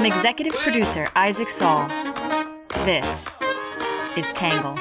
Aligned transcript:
From 0.00 0.10
executive 0.10 0.54
producer 0.54 1.06
Isaac 1.14 1.50
Saul, 1.50 1.86
this 2.86 3.26
is 4.16 4.32
Tangle. 4.32 4.74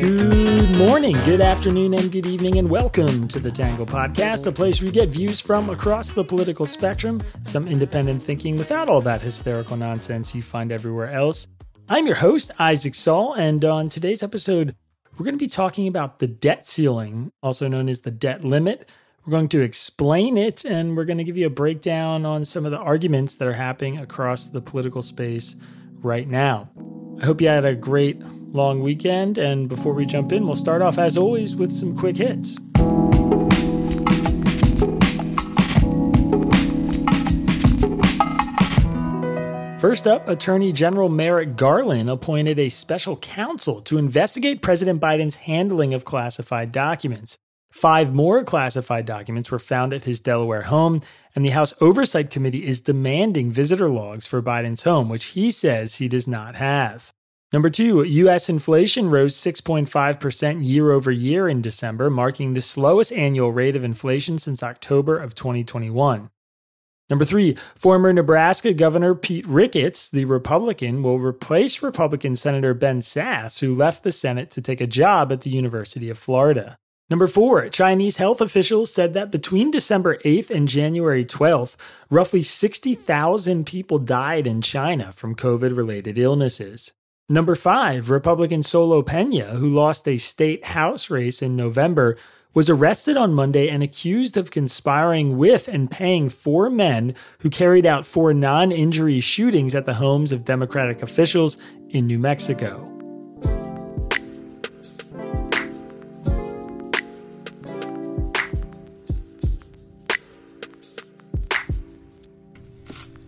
Good 0.00 0.70
morning, 0.72 1.14
good 1.24 1.40
afternoon, 1.40 1.94
and 1.94 2.10
good 2.10 2.26
evening, 2.26 2.58
and 2.58 2.68
welcome 2.68 3.28
to 3.28 3.38
the 3.38 3.52
Tangle 3.52 3.86
Podcast, 3.86 4.48
a 4.48 4.50
place 4.50 4.80
where 4.80 4.86
you 4.86 4.92
get 4.92 5.10
views 5.10 5.40
from 5.40 5.70
across 5.70 6.10
the 6.10 6.24
political 6.24 6.66
spectrum, 6.66 7.22
some 7.44 7.68
independent 7.68 8.24
thinking 8.24 8.56
without 8.56 8.88
all 8.88 9.00
that 9.02 9.22
hysterical 9.22 9.76
nonsense 9.76 10.34
you 10.34 10.42
find 10.42 10.72
everywhere 10.72 11.10
else. 11.10 11.46
I'm 11.88 12.06
your 12.06 12.16
host, 12.16 12.50
Isaac 12.58 12.96
Saul, 12.96 13.34
and 13.34 13.64
on 13.64 13.88
today's 13.88 14.24
episode, 14.24 14.74
we're 15.18 15.24
going 15.24 15.34
to 15.34 15.44
be 15.44 15.48
talking 15.48 15.86
about 15.86 16.18
the 16.18 16.26
debt 16.26 16.66
ceiling, 16.66 17.32
also 17.42 17.68
known 17.68 17.88
as 17.88 18.00
the 18.00 18.10
debt 18.10 18.44
limit. 18.44 18.88
We're 19.24 19.32
going 19.32 19.48
to 19.50 19.60
explain 19.60 20.38
it, 20.38 20.64
and 20.64 20.96
we're 20.96 21.04
going 21.04 21.18
to 21.18 21.24
give 21.24 21.36
you 21.36 21.46
a 21.46 21.50
breakdown 21.50 22.24
on 22.24 22.44
some 22.44 22.64
of 22.64 22.72
the 22.72 22.78
arguments 22.78 23.36
that 23.36 23.46
are 23.46 23.52
happening 23.52 23.98
across 23.98 24.46
the 24.46 24.60
political 24.60 25.02
space 25.02 25.54
right 25.98 26.26
now. 26.26 26.70
I 27.20 27.26
hope 27.26 27.40
you 27.40 27.48
had 27.48 27.64
a 27.64 27.74
great 27.74 28.20
long 28.52 28.82
weekend. 28.82 29.38
And 29.38 29.68
before 29.68 29.92
we 29.92 30.06
jump 30.06 30.32
in, 30.32 30.46
we'll 30.46 30.56
start 30.56 30.82
off, 30.82 30.98
as 30.98 31.16
always, 31.16 31.54
with 31.54 31.72
some 31.72 31.96
quick 31.96 32.16
hits. 32.16 32.58
First 39.82 40.06
up, 40.06 40.28
Attorney 40.28 40.72
General 40.72 41.08
Merrick 41.08 41.56
Garland 41.56 42.08
appointed 42.08 42.56
a 42.56 42.68
special 42.68 43.16
counsel 43.16 43.80
to 43.80 43.98
investigate 43.98 44.62
President 44.62 45.00
Biden's 45.00 45.34
handling 45.34 45.92
of 45.92 46.04
classified 46.04 46.70
documents. 46.70 47.36
Five 47.72 48.14
more 48.14 48.44
classified 48.44 49.06
documents 49.06 49.50
were 49.50 49.58
found 49.58 49.92
at 49.92 50.04
his 50.04 50.20
Delaware 50.20 50.62
home, 50.62 51.02
and 51.34 51.44
the 51.44 51.50
House 51.50 51.74
Oversight 51.80 52.30
Committee 52.30 52.64
is 52.64 52.80
demanding 52.80 53.50
visitor 53.50 53.88
logs 53.88 54.24
for 54.24 54.40
Biden's 54.40 54.84
home, 54.84 55.08
which 55.08 55.34
he 55.34 55.50
says 55.50 55.96
he 55.96 56.06
does 56.06 56.28
not 56.28 56.54
have. 56.54 57.10
Number 57.52 57.68
two, 57.68 58.04
U.S. 58.04 58.48
inflation 58.48 59.10
rose 59.10 59.34
6.5% 59.34 60.64
year 60.64 60.92
over 60.92 61.10
year 61.10 61.48
in 61.48 61.60
December, 61.60 62.08
marking 62.08 62.54
the 62.54 62.60
slowest 62.60 63.10
annual 63.10 63.50
rate 63.50 63.74
of 63.74 63.82
inflation 63.82 64.38
since 64.38 64.62
October 64.62 65.18
of 65.18 65.34
2021. 65.34 66.30
Number 67.12 67.26
three, 67.26 67.58
former 67.74 68.10
Nebraska 68.10 68.72
Governor 68.72 69.14
Pete 69.14 69.46
Ricketts, 69.46 70.08
the 70.08 70.24
Republican, 70.24 71.02
will 71.02 71.18
replace 71.18 71.82
Republican 71.82 72.36
Senator 72.36 72.72
Ben 72.72 73.02
Sasse, 73.02 73.60
who 73.60 73.74
left 73.74 74.02
the 74.02 74.10
Senate 74.10 74.50
to 74.52 74.62
take 74.62 74.80
a 74.80 74.86
job 74.86 75.30
at 75.30 75.42
the 75.42 75.50
University 75.50 76.08
of 76.08 76.16
Florida. 76.16 76.78
Number 77.10 77.26
four, 77.26 77.68
Chinese 77.68 78.16
health 78.16 78.40
officials 78.40 78.94
said 78.94 79.12
that 79.12 79.30
between 79.30 79.70
December 79.70 80.16
8th 80.24 80.48
and 80.48 80.66
January 80.66 81.26
12th, 81.26 81.76
roughly 82.08 82.42
60,000 82.42 83.66
people 83.66 83.98
died 83.98 84.46
in 84.46 84.62
China 84.62 85.12
from 85.12 85.36
COVID 85.36 85.76
related 85.76 86.16
illnesses. 86.16 86.94
Number 87.28 87.54
five, 87.54 88.08
Republican 88.08 88.62
Solo 88.62 89.02
Pena, 89.02 89.56
who 89.56 89.68
lost 89.68 90.08
a 90.08 90.16
state 90.16 90.64
House 90.64 91.10
race 91.10 91.42
in 91.42 91.56
November, 91.56 92.16
was 92.54 92.68
arrested 92.68 93.16
on 93.16 93.32
Monday 93.32 93.68
and 93.68 93.82
accused 93.82 94.36
of 94.36 94.50
conspiring 94.50 95.38
with 95.38 95.68
and 95.68 95.90
paying 95.90 96.28
four 96.28 96.68
men 96.68 97.14
who 97.38 97.50
carried 97.50 97.86
out 97.86 98.04
four 98.04 98.34
non 98.34 98.70
injury 98.70 99.20
shootings 99.20 99.74
at 99.74 99.86
the 99.86 99.94
homes 99.94 100.32
of 100.32 100.44
Democratic 100.44 101.02
officials 101.02 101.56
in 101.88 102.06
New 102.06 102.18
Mexico. 102.18 102.88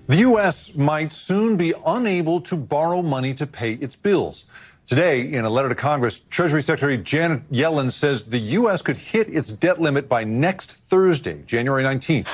The 0.07 0.17
U.S. 0.19 0.75
might 0.75 1.15
soon 1.15 1.57
be 1.57 1.73
unable 1.87 2.43
to 2.43 2.57
borrow 2.57 3.01
money 3.01 3.33
to 3.35 3.47
pay 3.47 3.73
its 3.73 3.97
bills. 3.97 4.45
Today, 4.87 5.33
in 5.33 5.47
a 5.47 5.49
letter 5.49 5.71
to 5.71 5.75
Congress, 5.75 6.19
Treasury 6.29 6.61
Secretary 6.61 6.99
Janet 6.99 7.51
Yellen 7.51 7.91
says 7.91 8.25
the 8.25 8.39
U.S. 8.39 8.83
could 8.83 8.99
hit 8.99 9.31
its 9.31 9.49
debt 9.49 9.81
limit 9.81 10.11
by 10.11 10.25
next 10.25 10.73
Thursday, 10.73 11.43
January 11.47 11.83
19th. 11.83 12.29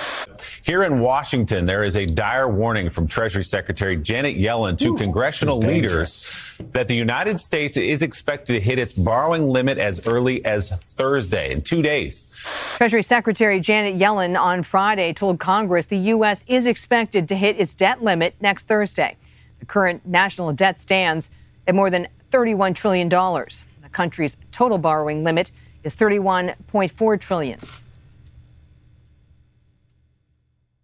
Here 0.64 0.82
in 0.82 0.98
Washington, 0.98 1.64
there 1.64 1.84
is 1.84 1.96
a 1.96 2.06
dire 2.06 2.48
warning 2.48 2.90
from 2.90 3.06
Treasury 3.06 3.44
Secretary 3.44 3.96
Janet 3.96 4.36
Yellen 4.36 4.76
to 4.78 4.88
Ooh, 4.88 4.98
congressional 4.98 5.58
leaders 5.58 6.28
that 6.72 6.88
the 6.88 6.96
United 6.96 7.38
States 7.38 7.76
is 7.76 8.02
expected 8.02 8.54
to 8.54 8.60
hit 8.60 8.80
its 8.80 8.94
borrowing 8.94 9.48
limit 9.48 9.78
as 9.78 10.04
early 10.08 10.44
as 10.44 10.70
Thursday, 10.70 11.52
in 11.52 11.62
two 11.62 11.82
days. 11.82 12.26
Treasury 12.78 13.04
Secretary 13.04 13.60
Janet 13.60 13.96
Yellen 13.96 14.36
on 14.36 14.64
Friday 14.64 15.12
told 15.12 15.38
Congress 15.38 15.86
the 15.86 15.98
U.S. 15.98 16.44
is 16.48 16.66
expected 16.66 17.28
to 17.28 17.36
hit 17.36 17.60
its 17.60 17.74
debt 17.74 18.02
limit 18.02 18.34
next 18.40 18.66
Thursday. 18.66 19.16
The 19.60 19.66
current 19.66 20.04
national 20.04 20.52
debt 20.52 20.80
stands 20.80 21.30
at 21.68 21.76
more 21.76 21.90
than 21.90 22.08
$31 22.30 22.74
trillion. 22.74 23.08
The 23.08 23.88
country's 23.92 24.36
total 24.52 24.78
borrowing 24.78 25.24
limit 25.24 25.50
is 25.84 25.96
31.4 25.96 27.20
trillion. 27.20 27.58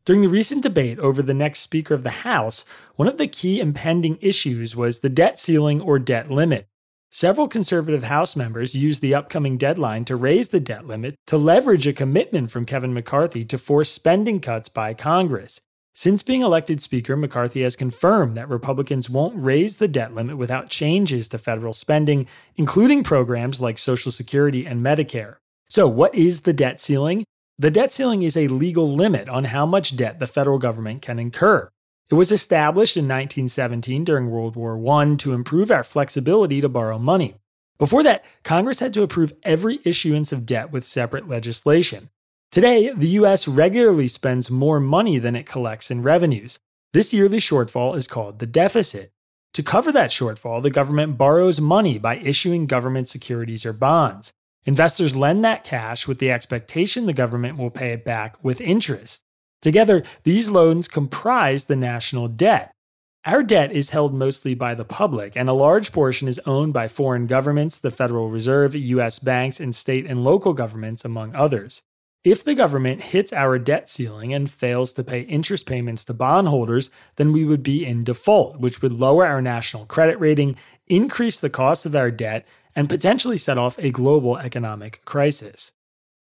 During 0.04 0.22
the 0.22 0.28
recent 0.28 0.62
debate 0.62 1.00
over 1.00 1.20
the 1.20 1.34
next 1.34 1.60
Speaker 1.60 1.92
of 1.92 2.04
the 2.04 2.10
House, 2.10 2.64
one 2.94 3.08
of 3.08 3.18
the 3.18 3.26
key 3.26 3.60
impending 3.60 4.18
issues 4.20 4.76
was 4.76 5.00
the 5.00 5.08
debt 5.08 5.36
ceiling 5.36 5.80
or 5.80 5.98
debt 5.98 6.30
limit. 6.30 6.68
Several 7.10 7.48
conservative 7.48 8.04
House 8.04 8.36
members 8.36 8.74
used 8.76 9.02
the 9.02 9.14
upcoming 9.14 9.56
deadline 9.56 10.04
to 10.04 10.14
raise 10.14 10.48
the 10.48 10.60
debt 10.60 10.86
limit 10.86 11.16
to 11.26 11.36
leverage 11.36 11.86
a 11.88 11.92
commitment 11.92 12.52
from 12.52 12.66
Kevin 12.66 12.94
McCarthy 12.94 13.44
to 13.46 13.58
force 13.58 13.90
spending 13.90 14.38
cuts 14.38 14.68
by 14.68 14.94
Congress. 14.94 15.60
Since 15.98 16.22
being 16.22 16.42
elected 16.42 16.82
Speaker, 16.82 17.16
McCarthy 17.16 17.62
has 17.62 17.74
confirmed 17.74 18.36
that 18.36 18.50
Republicans 18.50 19.08
won't 19.08 19.42
raise 19.42 19.76
the 19.76 19.88
debt 19.88 20.14
limit 20.14 20.36
without 20.36 20.68
changes 20.68 21.26
to 21.30 21.38
federal 21.38 21.72
spending, 21.72 22.26
including 22.54 23.02
programs 23.02 23.62
like 23.62 23.78
Social 23.78 24.12
Security 24.12 24.66
and 24.66 24.84
Medicare. 24.84 25.36
So, 25.70 25.88
what 25.88 26.14
is 26.14 26.42
the 26.42 26.52
debt 26.52 26.80
ceiling? 26.80 27.24
The 27.58 27.70
debt 27.70 27.94
ceiling 27.94 28.24
is 28.24 28.36
a 28.36 28.48
legal 28.48 28.94
limit 28.94 29.30
on 29.30 29.44
how 29.44 29.64
much 29.64 29.96
debt 29.96 30.18
the 30.18 30.26
federal 30.26 30.58
government 30.58 31.00
can 31.00 31.18
incur. 31.18 31.70
It 32.10 32.14
was 32.14 32.30
established 32.30 32.98
in 32.98 33.04
1917 33.04 34.04
during 34.04 34.30
World 34.30 34.54
War 34.54 34.76
I 34.98 35.14
to 35.14 35.32
improve 35.32 35.70
our 35.70 35.82
flexibility 35.82 36.60
to 36.60 36.68
borrow 36.68 36.98
money. 36.98 37.36
Before 37.78 38.02
that, 38.02 38.22
Congress 38.44 38.80
had 38.80 38.92
to 38.92 39.02
approve 39.02 39.32
every 39.44 39.80
issuance 39.82 40.30
of 40.30 40.44
debt 40.44 40.70
with 40.70 40.84
separate 40.84 41.26
legislation. 41.26 42.10
Today, 42.50 42.90
the 42.90 43.08
US 43.20 43.46
regularly 43.46 44.08
spends 44.08 44.50
more 44.50 44.80
money 44.80 45.18
than 45.18 45.36
it 45.36 45.46
collects 45.46 45.90
in 45.90 46.02
revenues. 46.02 46.58
This 46.92 47.12
yearly 47.12 47.38
shortfall 47.38 47.96
is 47.96 48.08
called 48.08 48.38
the 48.38 48.46
deficit. 48.46 49.12
To 49.54 49.62
cover 49.62 49.92
that 49.92 50.10
shortfall, 50.10 50.62
the 50.62 50.70
government 50.70 51.18
borrows 51.18 51.60
money 51.60 51.98
by 51.98 52.16
issuing 52.16 52.66
government 52.66 53.08
securities 53.08 53.66
or 53.66 53.72
bonds. 53.72 54.32
Investors 54.64 55.14
lend 55.14 55.44
that 55.44 55.64
cash 55.64 56.06
with 56.06 56.18
the 56.18 56.30
expectation 56.30 57.06
the 57.06 57.12
government 57.12 57.56
will 57.56 57.70
pay 57.70 57.92
it 57.92 58.04
back 58.04 58.42
with 58.42 58.60
interest. 58.60 59.22
Together, 59.62 60.02
these 60.24 60.48
loans 60.48 60.88
comprise 60.88 61.64
the 61.64 61.76
national 61.76 62.28
debt. 62.28 62.72
Our 63.24 63.42
debt 63.42 63.72
is 63.72 63.90
held 63.90 64.14
mostly 64.14 64.54
by 64.54 64.74
the 64.74 64.84
public, 64.84 65.36
and 65.36 65.48
a 65.48 65.52
large 65.52 65.90
portion 65.90 66.28
is 66.28 66.40
owned 66.46 66.72
by 66.72 66.86
foreign 66.86 67.26
governments, 67.26 67.78
the 67.78 67.90
Federal 67.90 68.30
Reserve, 68.30 68.74
US 68.74 69.18
banks, 69.18 69.58
and 69.58 69.74
state 69.74 70.06
and 70.06 70.22
local 70.22 70.52
governments, 70.52 71.04
among 71.04 71.34
others. 71.34 71.82
If 72.26 72.42
the 72.42 72.56
government 72.56 73.04
hits 73.04 73.32
our 73.32 73.56
debt 73.56 73.88
ceiling 73.88 74.34
and 74.34 74.50
fails 74.50 74.92
to 74.94 75.04
pay 75.04 75.20
interest 75.20 75.64
payments 75.64 76.04
to 76.06 76.12
bondholders, 76.12 76.90
then 77.14 77.32
we 77.32 77.44
would 77.44 77.62
be 77.62 77.86
in 77.86 78.02
default, 78.02 78.58
which 78.58 78.82
would 78.82 78.92
lower 78.92 79.24
our 79.24 79.40
national 79.40 79.86
credit 79.86 80.18
rating, 80.18 80.56
increase 80.88 81.38
the 81.38 81.48
cost 81.48 81.86
of 81.86 81.94
our 81.94 82.10
debt, 82.10 82.44
and 82.74 82.88
potentially 82.88 83.36
set 83.36 83.58
off 83.58 83.78
a 83.78 83.92
global 83.92 84.38
economic 84.38 85.04
crisis. 85.04 85.70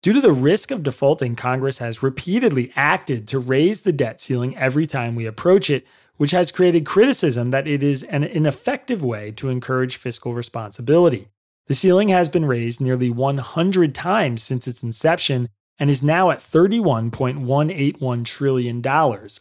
Due 0.01 0.13
to 0.13 0.21
the 0.21 0.33
risk 0.33 0.71
of 0.71 0.81
defaulting, 0.81 1.35
Congress 1.35 1.77
has 1.77 2.01
repeatedly 2.01 2.73
acted 2.75 3.27
to 3.27 3.37
raise 3.37 3.81
the 3.81 3.93
debt 3.93 4.19
ceiling 4.19 4.57
every 4.57 4.87
time 4.87 5.13
we 5.13 5.27
approach 5.27 5.69
it, 5.69 5.85
which 6.17 6.31
has 6.31 6.51
created 6.51 6.83
criticism 6.83 7.51
that 7.51 7.67
it 7.67 7.83
is 7.83 8.01
an 8.01 8.23
ineffective 8.23 9.03
way 9.03 9.29
to 9.29 9.49
encourage 9.49 9.97
fiscal 9.97 10.33
responsibility. 10.33 11.27
The 11.67 11.75
ceiling 11.75 12.07
has 12.07 12.27
been 12.27 12.45
raised 12.45 12.81
nearly 12.81 13.11
100 13.11 13.93
times 13.93 14.41
since 14.41 14.67
its 14.67 14.81
inception, 14.81 15.47
and 15.81 15.89
is 15.89 16.03
now 16.03 16.29
at 16.29 16.37
$31.181 16.37 18.23
trillion, 18.23 18.77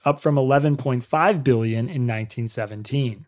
up 0.06 0.20
from 0.20 0.37
11.5 0.37 1.44
billion 1.44 1.81
in 1.81 2.06
1917. 2.06 3.26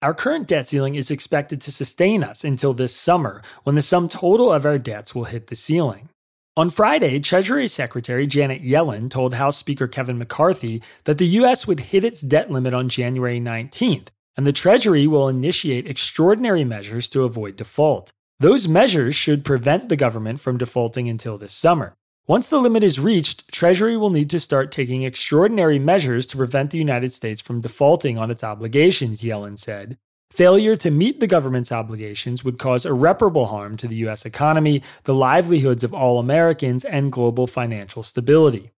Our 0.00 0.14
current 0.14 0.48
debt 0.48 0.68
ceiling 0.68 0.94
is 0.94 1.10
expected 1.10 1.60
to 1.60 1.70
sustain 1.70 2.24
us 2.24 2.42
until 2.42 2.72
this 2.72 2.96
summer, 2.96 3.42
when 3.64 3.74
the 3.74 3.82
sum 3.82 4.08
total 4.08 4.50
of 4.50 4.64
our 4.64 4.78
debts 4.78 5.14
will 5.14 5.24
hit 5.24 5.48
the 5.48 5.56
ceiling. 5.56 6.08
On 6.56 6.70
Friday, 6.70 7.20
Treasury 7.20 7.68
Secretary 7.68 8.26
Janet 8.26 8.62
Yellen 8.62 9.10
told 9.10 9.34
House 9.34 9.58
Speaker 9.58 9.86
Kevin 9.86 10.16
McCarthy 10.16 10.82
that 11.04 11.18
the 11.18 11.26
U.S. 11.26 11.66
would 11.66 11.80
hit 11.80 12.02
its 12.02 12.22
debt 12.22 12.50
limit 12.50 12.72
on 12.72 12.88
January 12.88 13.40
19th, 13.40 14.06
and 14.38 14.46
the 14.46 14.52
Treasury 14.52 15.06
will 15.06 15.28
initiate 15.28 15.86
extraordinary 15.86 16.64
measures 16.64 17.10
to 17.10 17.24
avoid 17.24 17.56
default. 17.56 18.10
Those 18.40 18.66
measures 18.66 19.14
should 19.14 19.44
prevent 19.44 19.90
the 19.90 19.96
government 19.96 20.40
from 20.40 20.56
defaulting 20.56 21.10
until 21.10 21.36
this 21.36 21.52
summer. 21.52 21.94
Once 22.26 22.48
the 22.48 22.58
limit 22.58 22.82
is 22.82 22.98
reached, 22.98 23.46
Treasury 23.52 23.98
will 23.98 24.08
need 24.08 24.30
to 24.30 24.40
start 24.40 24.72
taking 24.72 25.02
extraordinary 25.02 25.78
measures 25.78 26.24
to 26.24 26.38
prevent 26.38 26.70
the 26.70 26.78
United 26.78 27.12
States 27.12 27.42
from 27.42 27.60
defaulting 27.60 28.16
on 28.16 28.30
its 28.30 28.42
obligations, 28.42 29.20
Yellen 29.20 29.58
said. 29.58 29.98
Failure 30.30 30.74
to 30.74 30.90
meet 30.90 31.20
the 31.20 31.26
government's 31.26 31.70
obligations 31.70 32.42
would 32.42 32.58
cause 32.58 32.86
irreparable 32.86 33.46
harm 33.46 33.76
to 33.76 33.86
the 33.86 33.96
U.S. 33.96 34.24
economy, 34.24 34.82
the 35.02 35.12
livelihoods 35.12 35.84
of 35.84 35.92
all 35.92 36.18
Americans, 36.18 36.82
and 36.82 37.12
global 37.12 37.46
financial 37.46 38.02
stability. 38.02 38.70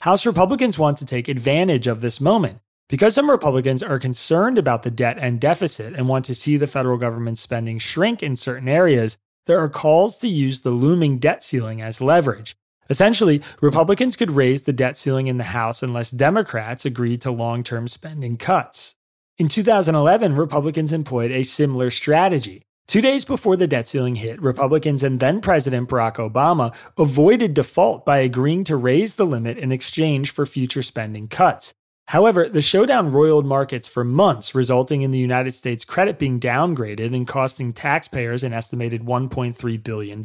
House 0.00 0.24
Republicans 0.24 0.78
want 0.78 0.96
to 0.96 1.04
take 1.04 1.28
advantage 1.28 1.86
of 1.86 2.00
this 2.00 2.22
moment. 2.22 2.60
Because 2.88 3.14
some 3.14 3.28
Republicans 3.28 3.82
are 3.82 3.98
concerned 3.98 4.56
about 4.56 4.82
the 4.82 4.90
debt 4.90 5.18
and 5.20 5.38
deficit 5.38 5.92
and 5.92 6.08
want 6.08 6.24
to 6.24 6.34
see 6.34 6.56
the 6.56 6.66
federal 6.66 6.96
government 6.96 7.36
spending 7.36 7.78
shrink 7.78 8.22
in 8.22 8.34
certain 8.34 8.68
areas, 8.68 9.18
there 9.44 9.58
are 9.58 9.68
calls 9.68 10.16
to 10.18 10.28
use 10.28 10.62
the 10.62 10.70
looming 10.70 11.18
debt 11.18 11.42
ceiling 11.42 11.82
as 11.82 12.00
leverage. 12.00 12.56
Essentially, 12.90 13.42
Republicans 13.60 14.16
could 14.16 14.32
raise 14.32 14.62
the 14.62 14.72
debt 14.72 14.96
ceiling 14.96 15.26
in 15.26 15.38
the 15.38 15.44
House 15.44 15.82
unless 15.82 16.10
Democrats 16.10 16.84
agreed 16.84 17.20
to 17.22 17.30
long 17.30 17.62
term 17.62 17.88
spending 17.88 18.36
cuts. 18.36 18.94
In 19.38 19.48
2011, 19.48 20.36
Republicans 20.36 20.92
employed 20.92 21.30
a 21.30 21.42
similar 21.42 21.90
strategy. 21.90 22.62
Two 22.86 23.00
days 23.00 23.24
before 23.24 23.56
the 23.56 23.66
debt 23.66 23.88
ceiling 23.88 24.16
hit, 24.16 24.40
Republicans 24.42 25.02
and 25.02 25.18
then 25.18 25.40
President 25.40 25.88
Barack 25.88 26.16
Obama 26.16 26.74
avoided 26.98 27.54
default 27.54 28.04
by 28.04 28.18
agreeing 28.18 28.62
to 28.64 28.76
raise 28.76 29.14
the 29.14 29.24
limit 29.24 29.56
in 29.56 29.72
exchange 29.72 30.30
for 30.30 30.44
future 30.44 30.82
spending 30.82 31.26
cuts. 31.26 31.72
However, 32.08 32.48
the 32.48 32.60
showdown 32.60 33.10
roiled 33.10 33.46
markets 33.46 33.88
for 33.88 34.04
months, 34.04 34.54
resulting 34.54 35.00
in 35.00 35.10
the 35.10 35.18
United 35.18 35.52
States 35.52 35.86
credit 35.86 36.18
being 36.18 36.38
downgraded 36.38 37.14
and 37.14 37.26
costing 37.26 37.72
taxpayers 37.72 38.44
an 38.44 38.52
estimated 38.52 39.02
$1.3 39.02 39.82
billion. 39.82 40.22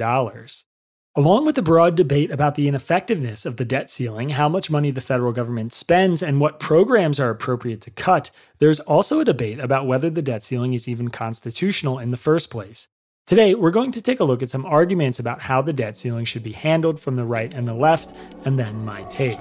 Along 1.20 1.46
with 1.46 1.56
the 1.56 1.62
broad 1.62 1.96
debate 1.96 2.32
about 2.32 2.56
the 2.56 2.70
ineffectiveness 2.70 3.46
of 3.46 3.58
the 3.58 3.66
debt 3.66 3.90
ceiling, 3.90 4.30
how 4.30 4.48
much 4.48 4.70
money 4.70 4.90
the 4.90 5.02
federal 5.02 5.34
government 5.34 5.74
spends, 5.74 6.24
and 6.24 6.40
what 6.40 6.62
programs 6.62 7.20
are 7.20 7.30
appropriate 7.30 7.82
to 7.82 7.92
cut, 7.92 8.32
there's 8.60 8.80
also 8.80 9.20
a 9.20 9.26
debate 9.26 9.60
about 9.60 9.86
whether 9.86 10.10
the 10.10 10.22
debt 10.22 10.44
ceiling 10.44 10.74
is 10.74 10.88
even 10.88 11.10
constitutional 11.10 12.00
in 12.00 12.12
the 12.12 12.16
first 12.16 12.50
place. 12.50 12.88
Today, 13.28 13.54
we're 13.54 13.70
going 13.70 13.92
to 13.92 14.02
take 14.02 14.22
a 14.22 14.24
look 14.24 14.42
at 14.42 14.50
some 14.50 14.66
arguments 14.66 15.20
about 15.20 15.42
how 15.42 15.62
the 15.62 15.74
debt 15.74 15.98
ceiling 15.98 16.24
should 16.24 16.42
be 16.42 16.54
handled 16.54 17.02
from 17.02 17.18
the 17.18 17.26
right 17.26 17.54
and 17.54 17.68
the 17.68 17.74
left, 17.74 18.16
and 18.46 18.58
then 18.58 18.86
my 18.86 19.04
take. 19.10 19.36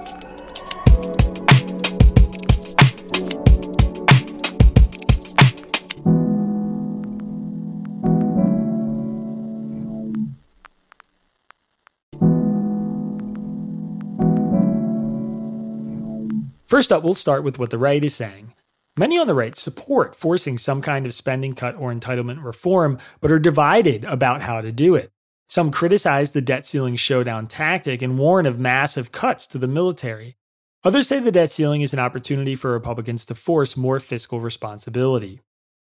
First 16.69 16.91
up, 16.91 17.03
we'll 17.03 17.15
start 17.15 17.43
with 17.43 17.57
what 17.57 17.71
the 17.71 17.79
right 17.79 18.03
is 18.03 18.13
saying. 18.13 18.53
Many 18.95 19.17
on 19.17 19.25
the 19.25 19.33
right 19.33 19.57
support 19.57 20.15
forcing 20.15 20.59
some 20.59 20.83
kind 20.83 21.07
of 21.07 21.15
spending 21.15 21.55
cut 21.55 21.75
or 21.75 21.91
entitlement 21.91 22.43
reform, 22.43 22.99
but 23.21 23.31
are 23.31 23.39
divided 23.39 24.05
about 24.05 24.43
how 24.43 24.61
to 24.61 24.71
do 24.71 24.93
it. 24.93 25.09
Some 25.47 25.71
criticize 25.71 26.29
the 26.29 26.41
debt 26.41 26.67
ceiling 26.67 26.95
showdown 26.95 27.47
tactic 27.47 28.03
and 28.03 28.19
warn 28.19 28.45
of 28.45 28.59
massive 28.59 29.11
cuts 29.11 29.47
to 29.47 29.57
the 29.57 29.67
military. 29.67 30.35
Others 30.83 31.07
say 31.07 31.19
the 31.19 31.31
debt 31.31 31.51
ceiling 31.51 31.81
is 31.81 31.91
an 31.91 31.97
opportunity 31.97 32.53
for 32.53 32.71
Republicans 32.71 33.25
to 33.25 33.33
force 33.33 33.75
more 33.75 33.99
fiscal 33.99 34.39
responsibility. 34.39 35.41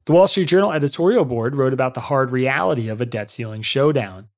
The 0.05 0.13
Wall 0.13 0.29
Street 0.29 0.49
Journal 0.49 0.73
editorial 0.73 1.25
board 1.25 1.57
wrote 1.57 1.73
about 1.73 1.95
the 1.95 2.01
hard 2.01 2.33
reality 2.33 2.91
of 2.91 3.01
a 3.01 3.07
debt 3.07 3.31
ceiling 3.31 3.63
showdown. 3.63 4.29